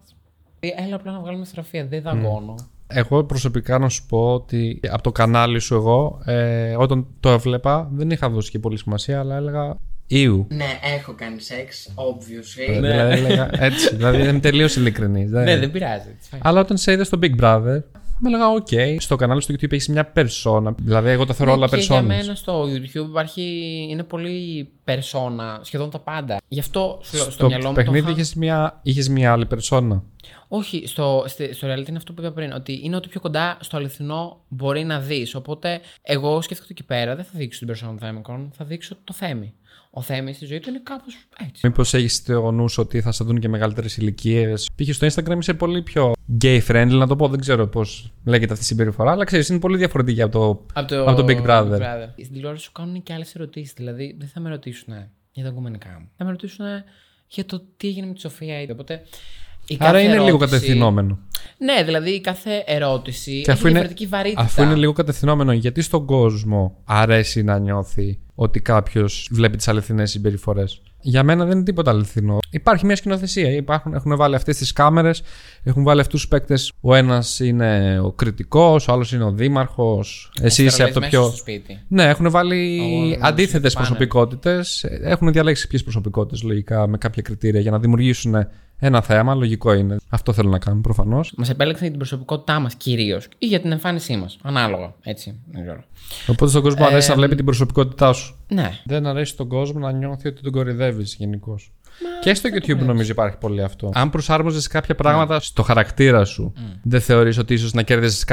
Ε, 0.59 0.67
Έλα 0.86 0.95
απλά 0.95 1.12
να 1.12 1.19
βγάλουμε 1.19 1.45
φωτογραφία, 1.45 1.86
δεν 1.86 2.01
δαγκώνω. 2.01 2.55
Εγώ 2.88 3.24
προσωπικά 3.24 3.77
να 3.77 3.89
σου 3.89 4.05
πω 4.05 4.33
ότι 4.33 4.79
από 4.91 5.03
το 5.03 5.12
κανάλι 5.12 5.59
σου 5.59 5.75
εγώ, 5.75 6.21
ε, 6.25 6.75
όταν 6.75 7.07
το 7.19 7.29
έβλεπα, 7.29 7.89
δεν 7.91 8.09
είχα 8.09 8.29
δώσει 8.29 8.51
και 8.51 8.59
πολύ 8.59 8.77
σημασία, 8.77 9.19
αλλά 9.19 9.36
έλεγα 9.36 9.77
Ιου. 10.07 10.47
Ναι, 10.50 10.79
έχω 10.97 11.13
κάνει 11.13 11.41
σεξ, 11.41 11.93
obviously. 11.95 12.71
Δηλαδή 12.74 13.12
έλεγα 13.13 13.50
έτσι. 13.65 13.95
δηλαδή 13.95 14.27
είμαι 14.27 14.39
τελείω 14.39 14.67
ειλικρινής. 14.77 15.29
Ναι, 15.29 15.57
δεν 15.57 15.71
πειράζει. 15.71 16.07
it's 16.19 16.36
fine. 16.36 16.39
Αλλά 16.41 16.59
όταν 16.59 16.77
σε 16.77 16.91
είδα 16.91 17.03
στο 17.03 17.19
Big 17.21 17.41
Brother, 17.41 17.79
μου 18.19 18.27
έλεγα, 18.27 18.47
οκ, 18.50 18.67
στο 18.97 19.15
κανάλι 19.15 19.41
στο 19.41 19.53
YouTube 19.53 19.71
έχεις 19.71 19.88
μια 19.88 20.05
περσόνα. 20.05 20.75
Δηλαδή, 20.81 21.09
εγώ 21.09 21.25
τα 21.25 21.33
θεωρώ 21.33 21.51
όλα 21.51 21.62
Ναι, 21.62 21.67
και 21.67 21.75
για 21.83 21.88
περσόνες. 21.95 22.17
μένα 22.25 22.36
στο 22.36 22.63
YouTube 22.63 23.09
υπάρχει, 23.09 23.41
είναι 23.89 24.03
πολύ 24.03 24.69
περσόνα, 24.83 25.59
σχεδόν 25.63 25.89
τα 25.89 26.00
πάντα. 26.00 26.38
Γι' 26.47 26.59
αυτό 26.59 27.00
στο, 27.01 27.17
στο, 27.17 27.31
Στο 27.31 27.45
μυαλό 27.45 27.63
μου 27.67 27.69
το 27.69 27.81
παιχνίδι 27.81 28.00
είχα- 28.00 28.12
είχες 28.12 28.33
μια, 28.36 28.79
είχες 28.83 29.09
μια 29.09 29.31
άλλη 29.31 29.45
περσόνα; 29.45 30.03
Όχι, 30.47 30.83
στο, 30.88 31.24
στη- 31.27 31.53
στο 31.53 31.67
reality 31.67 31.88
είναι 31.88 31.97
αυτό 31.97 32.13
που 32.13 32.21
είπα 32.21 32.31
πριν, 32.31 32.51
ότι 32.51 32.79
είναι 32.83 32.95
ότι 32.95 33.07
πιο 33.07 33.19
κοντά 33.19 33.57
στο 33.62 33.77
αληθινό 33.77 34.41
μπορεί 34.47 34.83
να 34.83 35.00
δεις. 35.00 35.36
Οπότε 35.36 35.79
εγώ 36.01 36.41
σκέφτηκα 36.41 36.63
ότι 36.71 36.74
εκεί 36.79 36.83
πέρα 36.83 37.15
δεν 37.15 37.24
θα 37.25 37.31
δείξω 37.33 37.57
την 37.57 37.67
περσόνα 37.67 37.91
του 37.91 37.97
Θέμικον, 38.00 38.51
θα 38.57 38.65
δείξω 38.65 38.95
το 39.03 39.13
Θέμη. 39.13 39.53
Ο 39.98 40.01
Θέμης 40.01 40.36
στη 40.36 40.46
ζωή 40.46 40.60
του 40.60 40.70
είναι 40.70 40.80
κάπως 40.84 41.18
έτσι. 41.48 41.68
Μήπως 41.68 41.94
έχεις 41.94 42.13
στο 42.16 42.51
νου 42.51 42.70
σου 42.70 42.82
ότι 42.86 43.01
θα 43.01 43.12
σε 43.12 43.24
δουν 43.24 43.39
και 43.39 43.48
μεγαλύτερες 43.50 43.98
ηλικίες. 43.98 44.70
Π.χ. 44.75 44.96
στο 44.96 45.08
Instagram 45.08 45.38
είσαι 45.39 45.54
πολύ 45.54 45.82
πιο 45.82 46.12
gay 46.42 46.60
friendly, 46.68 46.88
να 46.92 47.08
το 47.08 47.16
πω. 47.16 47.27
Δεν 47.27 47.39
ξέρω 47.39 47.68
πώς 47.68 48.13
λέγεται 48.25 48.51
αυτή 48.54 48.63
η 48.63 48.68
συμπεριφορά, 48.68 49.12
αλλά 49.12 49.24
ξέρεις, 49.24 49.50
είναι 49.50 49.60
πολύ 49.60 49.77
διαφορετική 49.77 50.22
από 50.22 50.32
το, 50.32 50.66
Από 50.74 50.88
το, 50.88 51.01
από 51.06 51.24
το 51.24 51.25
Big 51.27 51.46
Brother. 51.48 51.80
Στην 52.13 52.34
τηλεόραση 52.34 52.63
σου 52.63 52.72
κάνουν 52.72 53.04
και 53.04 53.13
άλλες 53.13 53.36
ερωτήσεις. 53.36 53.74
Δηλαδή 53.74 54.16
δεν 54.20 54.27
θα 54.27 54.39
με 54.39 54.50
ρωτήσουν 54.50 54.94
για 55.32 55.44
τα 55.44 55.50
αγκομενικά 55.50 55.98
μου. 56.00 56.10
Θα 56.18 56.24
με 56.25 56.30
ρωτήσουν 56.30 56.66
για 57.27 57.46
το 57.46 57.62
τι 57.77 57.88
έγινε 57.88 58.08
με 58.08 58.13
τη 58.13 58.20
Σοφία. 58.20 58.62
Είτε. 58.62 58.72
Οπότε. 58.72 59.01
η 59.68 59.77
Άρα 59.80 59.92
κάθε 59.92 60.04
είναι 60.04 60.13
λίγο 60.13 60.25
ερώτηση- 60.27 60.51
κατευθυνόμενο. 60.51 61.20
Ναι, 61.58 61.84
δηλαδή 61.84 62.10
η 62.10 62.22
κάθε 62.22 62.63
ερώτηση 62.66 63.32
Και 63.32 63.38
έχει 63.39 63.51
αφού 63.51 63.62
είναι, 63.68 63.70
διαφορετική 63.80 64.06
βαρύτητα. 64.06 64.42
αφού 64.42 64.62
είναι 64.62 64.75
λίγο 64.75 64.92
κατευθυνόμενο, 64.94 65.51
γιατί 65.51 65.82
στον 65.82 66.06
κόσμο 66.06 66.77
αρέσει 66.86 67.44
να 67.44 67.60
νιώθει 67.60 68.20
ότι 68.39 68.60
κάποιος 68.62 69.27
βλέπει 69.32 69.58
τις 69.58 69.67
αληθινές 69.67 70.12
συμπεριφορές. 70.12 70.82
Για 71.01 71.24
μένα 71.24 71.46
δεν 71.46 71.56
είναι 71.56 71.63
τίποτα 71.65 71.91
αληθινό. 71.91 72.38
Υπάρχει 72.50 72.86
μια 72.86 72.96
σκηνοθεσία. 72.96 73.51
Υπάρχουν, 73.51 73.94
έχουν 73.94 74.15
βάλει 74.17 74.36
αυτές 74.36 74.58
τις 74.58 74.74
κάμερες, 74.74 75.22
έχουν 75.63 75.84
βάλει 75.84 76.00
αυτούς 76.01 76.20
τους 76.22 76.29
παίκτες. 76.29 76.71
Ο 76.82 76.95
ένας 76.95 77.39
είναι 77.39 78.00
ο 78.00 78.12
κριτικός, 78.12 78.88
ο 78.88 78.91
άλλος 78.93 79.12
είναι 79.12 79.23
ο 79.23 79.32
δήμαρχος. 79.32 80.32
Εσύ 80.41 80.63
είσαι 80.65 80.84
από 80.84 80.93
το 80.93 81.00
μέσα 81.00 81.12
πιο. 81.12 81.23
Στο 81.28 81.36
σπίτι. 81.38 81.80
Ναι, 81.88 82.04
έχουν 82.04 82.30
βάλει 82.32 82.80
Ο- 83.21 83.26
αντίθετες 83.28 83.73
πάνε. 83.73 83.86
προσωπικότητες. 83.86 84.86
Έχουν 85.02 85.32
διαλέξει 85.32 85.67
ποιες 85.67 85.84
προσωπικότητες 85.84 86.43
λογικά 86.43 86.88
με 86.88 86.97
κάποια 86.97 87.21
κριτήρια 87.21 87.60
για 87.60 87.71
να 87.71 87.80
δημιουργήσουν 87.80 88.36
ένα 88.80 89.02
θέμα. 89.02 89.36
Λογικό 89.36 89.74
είναι. 89.74 89.98
Αυτό 90.10 90.34
θέλουν 90.34 90.52
να 90.52 90.60
κάνουν 90.60 90.82
προφανώς. 90.82 91.34
Μας 91.38 91.50
επέλεξαν 91.50 91.82
για 91.82 91.90
την 91.90 92.00
προσωπικότητά 92.00 92.60
μας 92.60 92.76
κυρίως 92.76 93.28
ή 93.38 93.46
για 93.46 93.62
την 93.62 93.72
εμφάνισή 93.72 94.18
μας. 94.18 94.38
Ανάλογα. 94.42 94.94
Έτσι. 95.02 95.40
Δεν 95.52 95.62
ξέρω. 95.63 95.84
Οπότε 96.28 96.50
στον 96.52 96.62
κόσμο 96.62 96.86
αρέσει 96.86 97.10
να 97.10 97.16
βλέπει 97.16 97.36
την 97.36 97.46
προσωπικότητά 97.46 98.13
σου. 98.13 98.36
Ναι. 98.48 98.72
Δεν 98.86 99.06
αρέσει 99.06 99.32
στον 99.32 99.48
κόσμο 99.48 99.80
να 99.80 99.92
νιώθει 99.92 100.28
ότι 100.28 100.42
τον 100.42 100.52
κορυδεύεις 100.52 101.16
γενικώς. 101.20 101.72
Και 102.22 102.34
στο 102.34 102.50
YouTube 102.54 102.86
νομίζω 102.86 103.12
υπάρχει 103.12 103.38
πολύ 103.38 103.63
αυτό. 103.63 103.90
Αν 103.94 104.10
προσάρμοζε 104.10 104.68
κάποια 104.70 104.96
πράγματα 104.96 105.40
στο 105.40 105.63
χαρακτήρα 105.63 106.26
σου, 106.26 106.54
δεν 106.84 107.02
θεωρείς 107.02 107.38
ότι 107.38 107.54
ίσως 107.54 107.74
να 107.74 107.82
κέρδιζε 107.82 108.26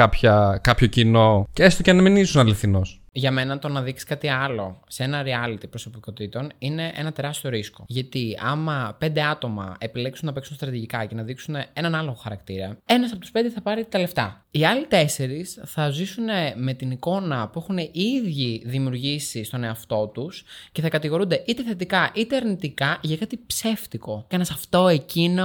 κάποιο 0.61 0.87
κοινό, 0.89 1.47
και 1.53 1.63
έστω 1.63 1.83
και 1.83 1.89
αν 1.89 2.01
μην 2.01 2.15
ήσουν 2.15 2.41
αληθινός. 2.41 3.01
Για 3.17 3.31
μένα 3.31 3.59
το 3.59 3.67
να 3.67 3.81
δείξεις 3.81 4.07
κάτι 4.07 4.27
άλλο 4.27 4.79
σε 4.87 5.03
ένα 5.03 5.23
reality 5.25 5.69
προσωπικότητων 5.69 6.51
είναι 6.57 6.91
ένα 6.95 7.11
τεράστιο 7.11 7.49
ρίσκο. 7.49 7.85
Γιατί 7.87 8.37
άμα 8.41 8.95
πέντε 8.99 9.21
άτομα 9.21 9.75
επιλέξουν 9.79 10.27
να 10.27 10.33
παίξουν 10.33 10.55
στρατηγικά 10.55 11.05
και 11.05 11.15
να 11.15 11.23
δείξουν 11.23 11.55
έναν 11.73 11.95
άλλο 11.95 12.13
χαρακτήρα, 12.13 12.77
ένας 12.85 13.11
από 13.11 13.19
τους 13.19 13.31
πέντε 13.31 13.49
θα 13.49 13.61
πάρει 13.61 13.85
τα 13.89 13.99
λεφτά. 13.99 14.45
Οι 14.51 14.65
άλλοι 14.65 14.85
τέσσερις 14.85 15.61
θα 15.65 15.89
ζήσουν 15.89 16.25
με 16.55 16.73
την 16.73 16.91
εικόνα 16.91 17.47
που 17.47 17.59
έχουν 17.59 17.77
οι 17.77 17.91
ίδιοι 17.93 18.63
δημιουργήσει 18.65 19.43
στον 19.43 19.63
εαυτό 19.63 20.11
τους 20.13 20.43
και 20.71 20.81
θα 20.81 20.89
κατηγορούνται 20.89 21.43
είτε 21.45 21.63
θετικά 21.63 22.11
είτε 22.13 22.35
αρνητικά 22.35 22.99
για 23.01 23.17
κάτι 23.17 23.39
ψεύτικο. 23.47 24.25
Κάνα 24.27 24.45
αυτό, 24.51 24.87
εκείνο. 24.87 25.43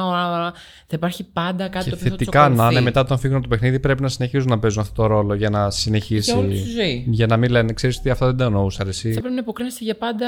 Θα 0.87 0.94
υπάρχει 0.96 1.24
πάντα 1.24 1.68
κάτι 1.68 1.85
Και 1.85 1.90
το 1.90 1.96
οποίο 1.96 2.11
θα 2.11 2.16
τους 2.16 2.26
θετικά 2.26 2.38
να 2.38 2.46
ακολουθεί. 2.46 2.72
είναι 2.72 2.80
μετά 2.80 3.04
τον 3.04 3.18
φύγουν 3.18 3.37
από 3.37 3.44
το 3.44 3.50
παιχνίδι, 3.50 3.80
πρέπει 3.80 4.02
να 4.02 4.09
συνεχίζουν 4.09 4.48
να 4.48 4.59
παίζουν 4.59 4.83
αυτό 4.83 5.02
το 5.02 5.06
ρόλο 5.06 5.35
για 5.35 5.50
να 5.50 5.70
συνεχίσει. 5.70 6.30
Για 6.30 6.40
όλη 6.40 6.48
τους 6.48 6.62
τη 6.62 6.70
ζωή. 6.70 7.04
Για 7.09 7.26
να 7.26 7.37
μην 7.37 7.50
λένε, 7.61 7.73
ξέρεις 7.73 7.99
ότι 7.99 8.11
αυτά 8.11 8.27
δεν 8.27 8.37
τα 8.37 8.44
εννοούσα 8.44 8.85
εσύ. 8.87 9.12
θα 9.12 9.20
πρέπει 9.20 9.35
να 9.35 9.40
υποκρίνεσαι 9.40 9.85
για 9.85 9.96
πάντα 9.96 10.27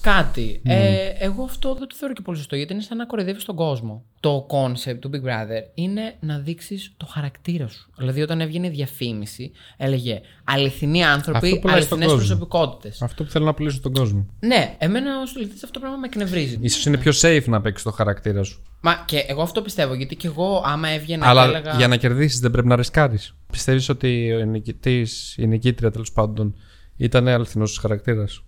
κάτι. 0.00 0.60
Ε, 0.64 1.08
εγώ 1.18 1.42
αυτό 1.44 1.74
δεν 1.74 1.88
το 1.88 1.94
θεωρώ 1.98 2.14
και 2.14 2.22
πολύ 2.22 2.36
σωστό 2.36 2.56
γιατί 2.56 2.72
είναι 2.72 2.82
σαν 2.82 2.96
να 2.96 3.06
κοροϊδεύεις 3.06 3.44
τον 3.44 3.54
κόσμο. 3.56 4.04
Το 4.20 4.46
concept 4.50 4.98
του 5.00 5.10
Big 5.14 5.26
Brother 5.28 5.62
είναι 5.74 6.14
να 6.20 6.38
δείξεις 6.38 6.92
το 6.96 7.06
χαρακτήρα 7.06 7.68
σου. 7.68 7.90
Δηλαδή, 7.98 8.22
όταν 8.22 8.40
έβγαινε 8.40 8.68
διαφήμιση, 8.68 9.50
έλεγε 9.76 10.20
αληθινοί 10.44 11.04
Αυτό 11.04 11.14
άνθρωποι, 11.14 11.58
πουλάει 11.58 11.80
στον 11.80 11.98
αληθινές 12.02 12.06
κόσμο. 12.06 12.16
προσωπικότητες. 12.16 13.02
Αυτό 13.02 13.24
που 13.24 13.30
θέλω 13.30 13.44
να 13.44 13.54
πουλήσω 13.54 13.80
τον 13.80 13.92
κόσμο. 13.92 14.26
Ναι, 14.40 14.74
εμένα 14.78 15.20
ως 15.22 15.32
τηλεθεατή 15.32 15.60
αυτό 15.64 15.70
το 15.72 15.80
πράγμα 15.80 15.98
με 15.98 16.06
εκνευρίζει. 16.06 16.68
σω 16.68 16.88
είναι 16.90 16.98
πιο 16.98 17.12
safe 17.20 17.44
να 17.46 17.60
παίξεις 17.60 17.84
το 17.84 17.90
χαρακτήρα 17.90 18.42
σου. 18.42 18.62
Μα 18.80 19.02
και 19.06 19.18
εγώ 19.28 19.42
αυτό 19.42 19.62
πιστεύω 19.62 19.94
γιατί 19.94 20.16
και 20.16 20.26
εγώ 20.26 20.62
άμα 20.66 20.88
έβγαινα 20.88 21.28
Αλλά 21.28 21.42
και 21.44 21.56
έλεγα. 21.56 21.76
για 21.76 21.88
να 21.88 21.96
κερδίσεις 21.96 22.40
δεν 22.40 22.50
πρέπει 22.50 22.68
να 22.68 22.76
ρισκάρεις. 22.76 23.34
Πιστεύεις 23.50 23.88
ότι 23.88 24.32
ο 24.34 24.44
νικητής, 24.44 25.34
η 25.38 25.46
νικήτρια 25.46 25.90
τέλος 25.90 26.12
πάντων, 26.12 26.54
ήταν 26.96 27.28
αληθινός 27.28 27.78
χαρακτήρας. 27.78 28.42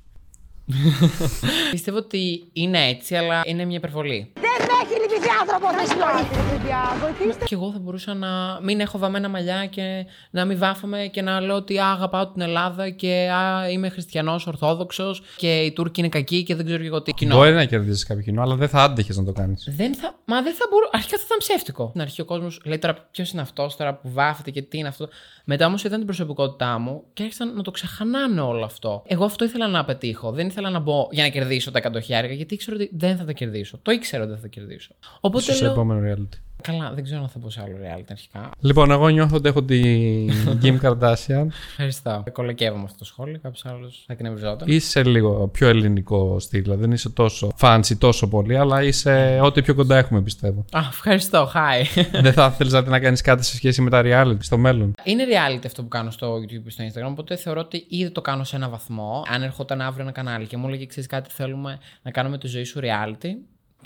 Πιστεύω 1.70 1.96
ότι 1.96 2.48
είναι 2.52 2.88
έτσι, 2.88 3.14
αλλά 3.14 3.42
είναι 3.44 3.64
μια 3.64 3.76
υπερβολή. 3.76 4.32
Δεν 4.34 4.66
με 4.66 4.74
έχει 4.82 5.00
λυπηθεί 5.00 5.25
άνθρωπο, 5.40 5.66
με 5.66 5.84
συγχωρείτε, 5.90 6.38
παιδιά. 6.50 6.80
Βοηθήστε. 7.00 7.44
Και 7.44 7.54
εγώ 7.54 7.72
θα 7.72 7.78
μπορούσα 7.78 8.14
να 8.14 8.28
μην 8.62 8.80
έχω 8.80 8.98
βαμμένα 8.98 9.28
μαλλιά 9.28 9.66
και 9.66 10.06
να 10.30 10.44
μην 10.44 10.58
βάφομαι 10.58 11.08
και 11.12 11.22
να 11.22 11.40
λέω 11.40 11.56
ότι 11.56 11.78
α, 11.78 11.90
αγαπάω 11.90 12.26
την 12.26 12.40
Ελλάδα 12.40 12.90
και 12.90 13.30
α, 13.30 13.70
είμαι 13.70 13.88
χριστιανός 13.88 14.46
Ορθόδοξος 14.46 15.22
και 15.36 15.60
οι 15.60 15.72
Τούρκοι 15.72 16.00
είναι 16.00 16.08
κακοί 16.08 16.42
και 16.42 16.54
δεν 16.54 16.64
ξέρω 16.64 16.80
και 16.80 16.86
εγώ 16.86 17.02
τι 17.02 17.12
κοινό. 17.12 17.36
Μπορεί 17.36 17.52
να 17.52 17.64
κερδίσει 17.64 18.06
κάποιο 18.06 18.22
κοινό, 18.22 18.42
αλλά 18.42 18.54
δεν 18.54 18.68
θα 18.68 18.82
άντεχες 18.82 19.16
να 19.16 19.24
το 19.24 19.32
κάνεις. 19.32 19.68
Δεν 19.76 19.94
θα, 19.94 20.14
μα 20.24 20.42
δεν 20.42 20.54
θα 20.54 20.66
μπορώ. 20.70 20.88
Αρχικά 20.92 21.16
θα 21.16 21.22
ήταν 21.26 21.38
ψεύτικο. 21.38 21.86
Στην 21.88 22.00
αρχή 22.00 22.20
ο 22.20 22.24
κόσμος 22.24 22.60
λέει 22.64 22.78
τώρα 22.78 23.08
ποιος 23.10 23.30
είναι 23.30 23.42
αυτός 23.42 23.76
τώρα 23.76 23.94
που 23.94 24.10
βάφεται 24.10 24.50
και 24.50 24.62
τι 24.62 24.78
είναι 24.78 24.88
αυτό. 24.88 25.08
Μετά 25.44 25.66
όμως 25.66 25.84
είδαν 25.84 25.96
την 25.96 26.06
προσωπικότητά 26.06 26.78
μου 26.78 27.02
και 27.12 27.22
άρχισαν 27.22 27.54
να 27.54 27.62
το 27.62 27.70
ξεχανάνε 27.70 28.40
όλο 28.40 28.64
αυτό. 28.64 29.02
Εγώ 29.06 29.24
αυτό 29.24 29.44
ήθελα 29.44 29.68
να 29.68 29.84
πετύχω. 29.84 30.30
Δεν 30.30 30.46
ήθελα 30.46 30.70
να 30.70 30.78
μπω 30.78 31.08
για 31.10 31.22
να 31.22 31.28
κερδίσω 31.28 31.70
τα 31.70 31.80
100 31.92 32.02
χιλιάρικα 32.02 32.34
γιατί 32.34 32.54
ήξερα 32.54 32.76
ότι 32.76 32.90
δεν 32.92 33.16
θα 33.16 33.24
τα 33.24 33.32
κερδίσω. 33.32 33.78
Το 33.82 33.90
ήξερα 33.90 34.22
ότι 34.22 34.32
δεν 34.32 34.40
θα 34.40 34.48
τα 34.48 34.52
κερδίσω. 34.60 34.94
Οπότε 35.26 35.42
Ίσως 35.42 35.56
σε 35.56 35.62
λέω. 35.62 35.72
επόμενο 35.72 36.00
reality. 36.14 36.38
Καλά, 36.62 36.92
δεν 36.94 37.04
ξέρω 37.04 37.20
αν 37.22 37.28
θα 37.28 37.38
πω 37.38 37.50
σε 37.50 37.60
άλλο 37.64 37.76
reality 37.82 38.06
αρχικά. 38.10 38.50
Λοιπόν, 38.60 38.90
εγώ 38.90 39.08
νιώθω 39.08 39.36
ότι 39.36 39.48
έχω 39.48 39.62
την 39.62 40.30
Kim 40.62 40.80
Kardashian. 40.80 41.46
Ευχαριστώ. 41.70 42.24
Κολοκεύω 42.32 42.76
με 42.76 42.82
αυτό 42.84 42.98
το 42.98 43.04
σχόλιο. 43.04 43.38
Κάποιος 43.42 43.64
άλλος 43.66 44.02
θα 44.06 44.12
εκνευριζόταν. 44.12 44.68
Είσαι 44.68 45.02
λίγο 45.04 45.48
πιο 45.48 45.68
ελληνικό 45.68 46.38
στυλ. 46.40 46.62
δηλαδή 46.62 46.80
Δεν 46.80 46.92
είσαι 46.92 47.08
τόσο 47.10 47.52
fancy 47.60 47.96
τόσο 47.98 48.28
πολύ, 48.28 48.56
αλλά 48.56 48.82
είσαι 48.82 49.38
ό,τι 49.42 49.62
πιο 49.62 49.74
κοντά 49.74 49.96
έχουμε 49.96 50.22
πιστεύω. 50.22 50.64
Α, 50.70 50.80
ευχαριστώ. 50.88 51.50
Hi. 51.54 52.04
δεν 52.22 52.32
θα 52.32 52.50
ήθελε 52.52 52.68
δηλαδή, 52.70 52.90
να 52.90 53.00
κάνεις 53.00 53.20
κάτι 53.20 53.44
σε 53.44 53.54
σχέση 53.56 53.82
με 53.82 53.90
τα 53.90 54.02
reality 54.04 54.38
στο 54.40 54.58
μέλλον; 54.58 54.94
Είναι 55.04 55.24
reality 55.24 55.64
αυτό 55.66 55.82
που 55.82 55.88
κάνω 55.88 56.10
στο 56.10 56.34
YouTube 56.36 56.62
και 56.64 56.70
στο 56.70 56.84
Instagram, 56.84 57.10
οπότε 57.10 57.36
θεωρώ 57.36 57.60
ότι 57.60 57.86
ήδη 57.88 58.10
το 58.10 58.20
κάνω 58.20 58.44
σε 58.44 58.56
ένα 58.56 58.68
βαθμό. 58.68 59.22
Αν 59.28 59.42
ερχόταν 59.42 59.80
αύριο 59.80 60.02
ένα 60.02 60.12
κανάλι 60.12 60.46
και 60.46 60.56
μου 60.56 60.66
έλεγε 60.68 60.86
ξέρεις 60.86 61.08
κάτι, 61.08 61.30
θέλουμε 61.32 61.78
να 62.02 62.10
κάνουμε 62.10 62.38
τη 62.38 62.46
ζωή 62.46 62.64
σου 62.64 62.80
reality, 62.82 63.28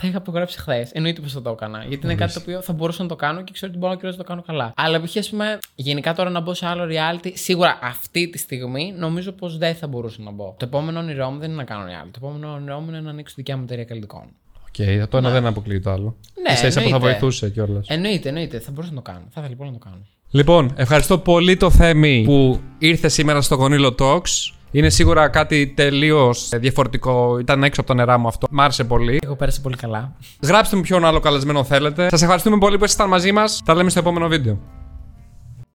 Θα 0.00 0.08
είχα 0.08 0.18
υπογράψει 0.18 0.58
χθες. 0.58 0.90
Εννοείται 0.92 1.20
πως 1.20 1.32
θα 1.32 1.42
το 1.42 1.50
έκανα. 1.50 1.84
Γιατί 1.88 2.06
είναι 2.06 2.14
κάτι 2.14 2.32
το 2.32 2.40
οποίο 2.42 2.62
θα 2.62 2.72
μπορούσα 2.72 3.02
να 3.02 3.08
το 3.08 3.16
κάνω 3.16 3.42
και 3.42 3.52
ξέρω 3.52 3.72
ότι 3.72 3.80
μπορώ 3.80 3.98
να 4.02 4.16
το 4.16 4.24
κάνω 4.24 4.42
καλά. 4.42 4.72
Αλλά 4.76 5.00
π.χ. 5.02 5.16
ας 5.16 5.30
πούμε, 5.30 5.58
γενικά 5.74 6.14
τώρα 6.14 6.30
να 6.30 6.40
μπω 6.40 6.54
σε 6.54 6.66
άλλο 6.66 6.84
reality, 6.84 7.30
σίγουρα 7.34 7.78
αυτή 7.82 8.30
τη 8.30 8.38
στιγμή 8.38 8.94
νομίζω 8.96 9.32
πως 9.32 9.58
δεν 9.58 9.74
θα 9.74 9.86
μπορούσα 9.86 10.22
να 10.22 10.30
μπω. 10.30 10.54
Το 10.58 10.64
επόμενο 10.64 10.98
όνειρό 10.98 11.30
μου 11.30 11.38
δεν 11.38 11.48
είναι 11.48 11.58
να 11.58 11.64
κάνω 11.64 11.84
reality. 11.84 12.08
Το 12.10 12.18
επόμενο 12.22 12.52
όνειρό 12.52 12.80
μου 12.80 12.88
είναι 12.88 13.00
να 13.00 13.10
ανοίξω 13.10 13.34
δικιά 13.36 13.56
μου 13.56 13.62
εταιρεία 13.62 13.84
καλλυντικών. 13.84 14.22
Οκ, 14.68 15.08
το 15.10 15.16
ένα 15.16 15.30
δεν 15.30 15.46
αποκλείει 15.46 15.80
το 15.80 15.90
άλλο. 15.90 16.16
Ναι, 16.46 16.52
Ίσα 16.52 16.66
ίσα 16.66 16.80
που 16.80 16.88
θα 16.88 16.94
εννοείται. 16.94 17.18
βοηθούσε 17.18 17.50
κιόλας. 17.50 17.86
Εννοείται, 17.88 18.28
εννοείται. 18.28 18.58
Θα 18.60 18.70
μπορούσα 18.70 18.90
να 18.92 19.02
το 19.02 19.02
κάνω. 19.02 19.20
Θα 19.20 19.26
ήθελα 19.30 19.48
λοιπόν 19.48 19.66
να 19.66 19.72
το 19.72 19.78
κάνω. 19.78 20.06
Λοιπόν, 20.30 20.72
ευχαριστώ 20.76 21.18
πολύ 21.18 21.56
το 21.56 21.70
Θέμη 21.70 22.22
που 22.24 22.60
ήρθε 22.78 23.08
σήμερα 23.08 23.40
στο 23.40 23.54
Γονίλο 23.54 23.94
Talks. 23.98 24.52
Είναι 24.72 24.88
σίγουρα 24.88 25.28
κάτι 25.28 25.72
τελείως 25.76 26.48
διαφορετικό. 26.54 27.38
Ήταν 27.38 27.62
έξω 27.64 27.80
από 27.80 27.90
τα 27.90 27.96
νερά 27.96 28.18
μου 28.18 28.28
αυτό. 28.28 28.46
Μ' 28.50 28.60
άρεσε 28.60 28.84
πολύ. 28.84 29.18
Εγώ 29.22 29.36
πέρασα 29.36 29.60
πολύ 29.60 29.76
καλά. 29.76 30.12
Γράψτε 30.42 30.76
μου 30.76 30.82
ποιον 30.82 31.04
άλλο 31.04 31.20
καλεσμένο 31.20 31.64
θέλετε. 31.64 32.08
Σας 32.10 32.22
ευχαριστούμε 32.22 32.58
πολύ 32.58 32.78
που 32.78 32.84
ήσασταν 32.84 33.08
μαζί 33.08 33.32
μας. 33.32 33.62
Τα 33.64 33.74
λέμε 33.74 33.90
στο 33.90 33.98
επόμενο 33.98 34.28
βίντεο. 34.28 34.58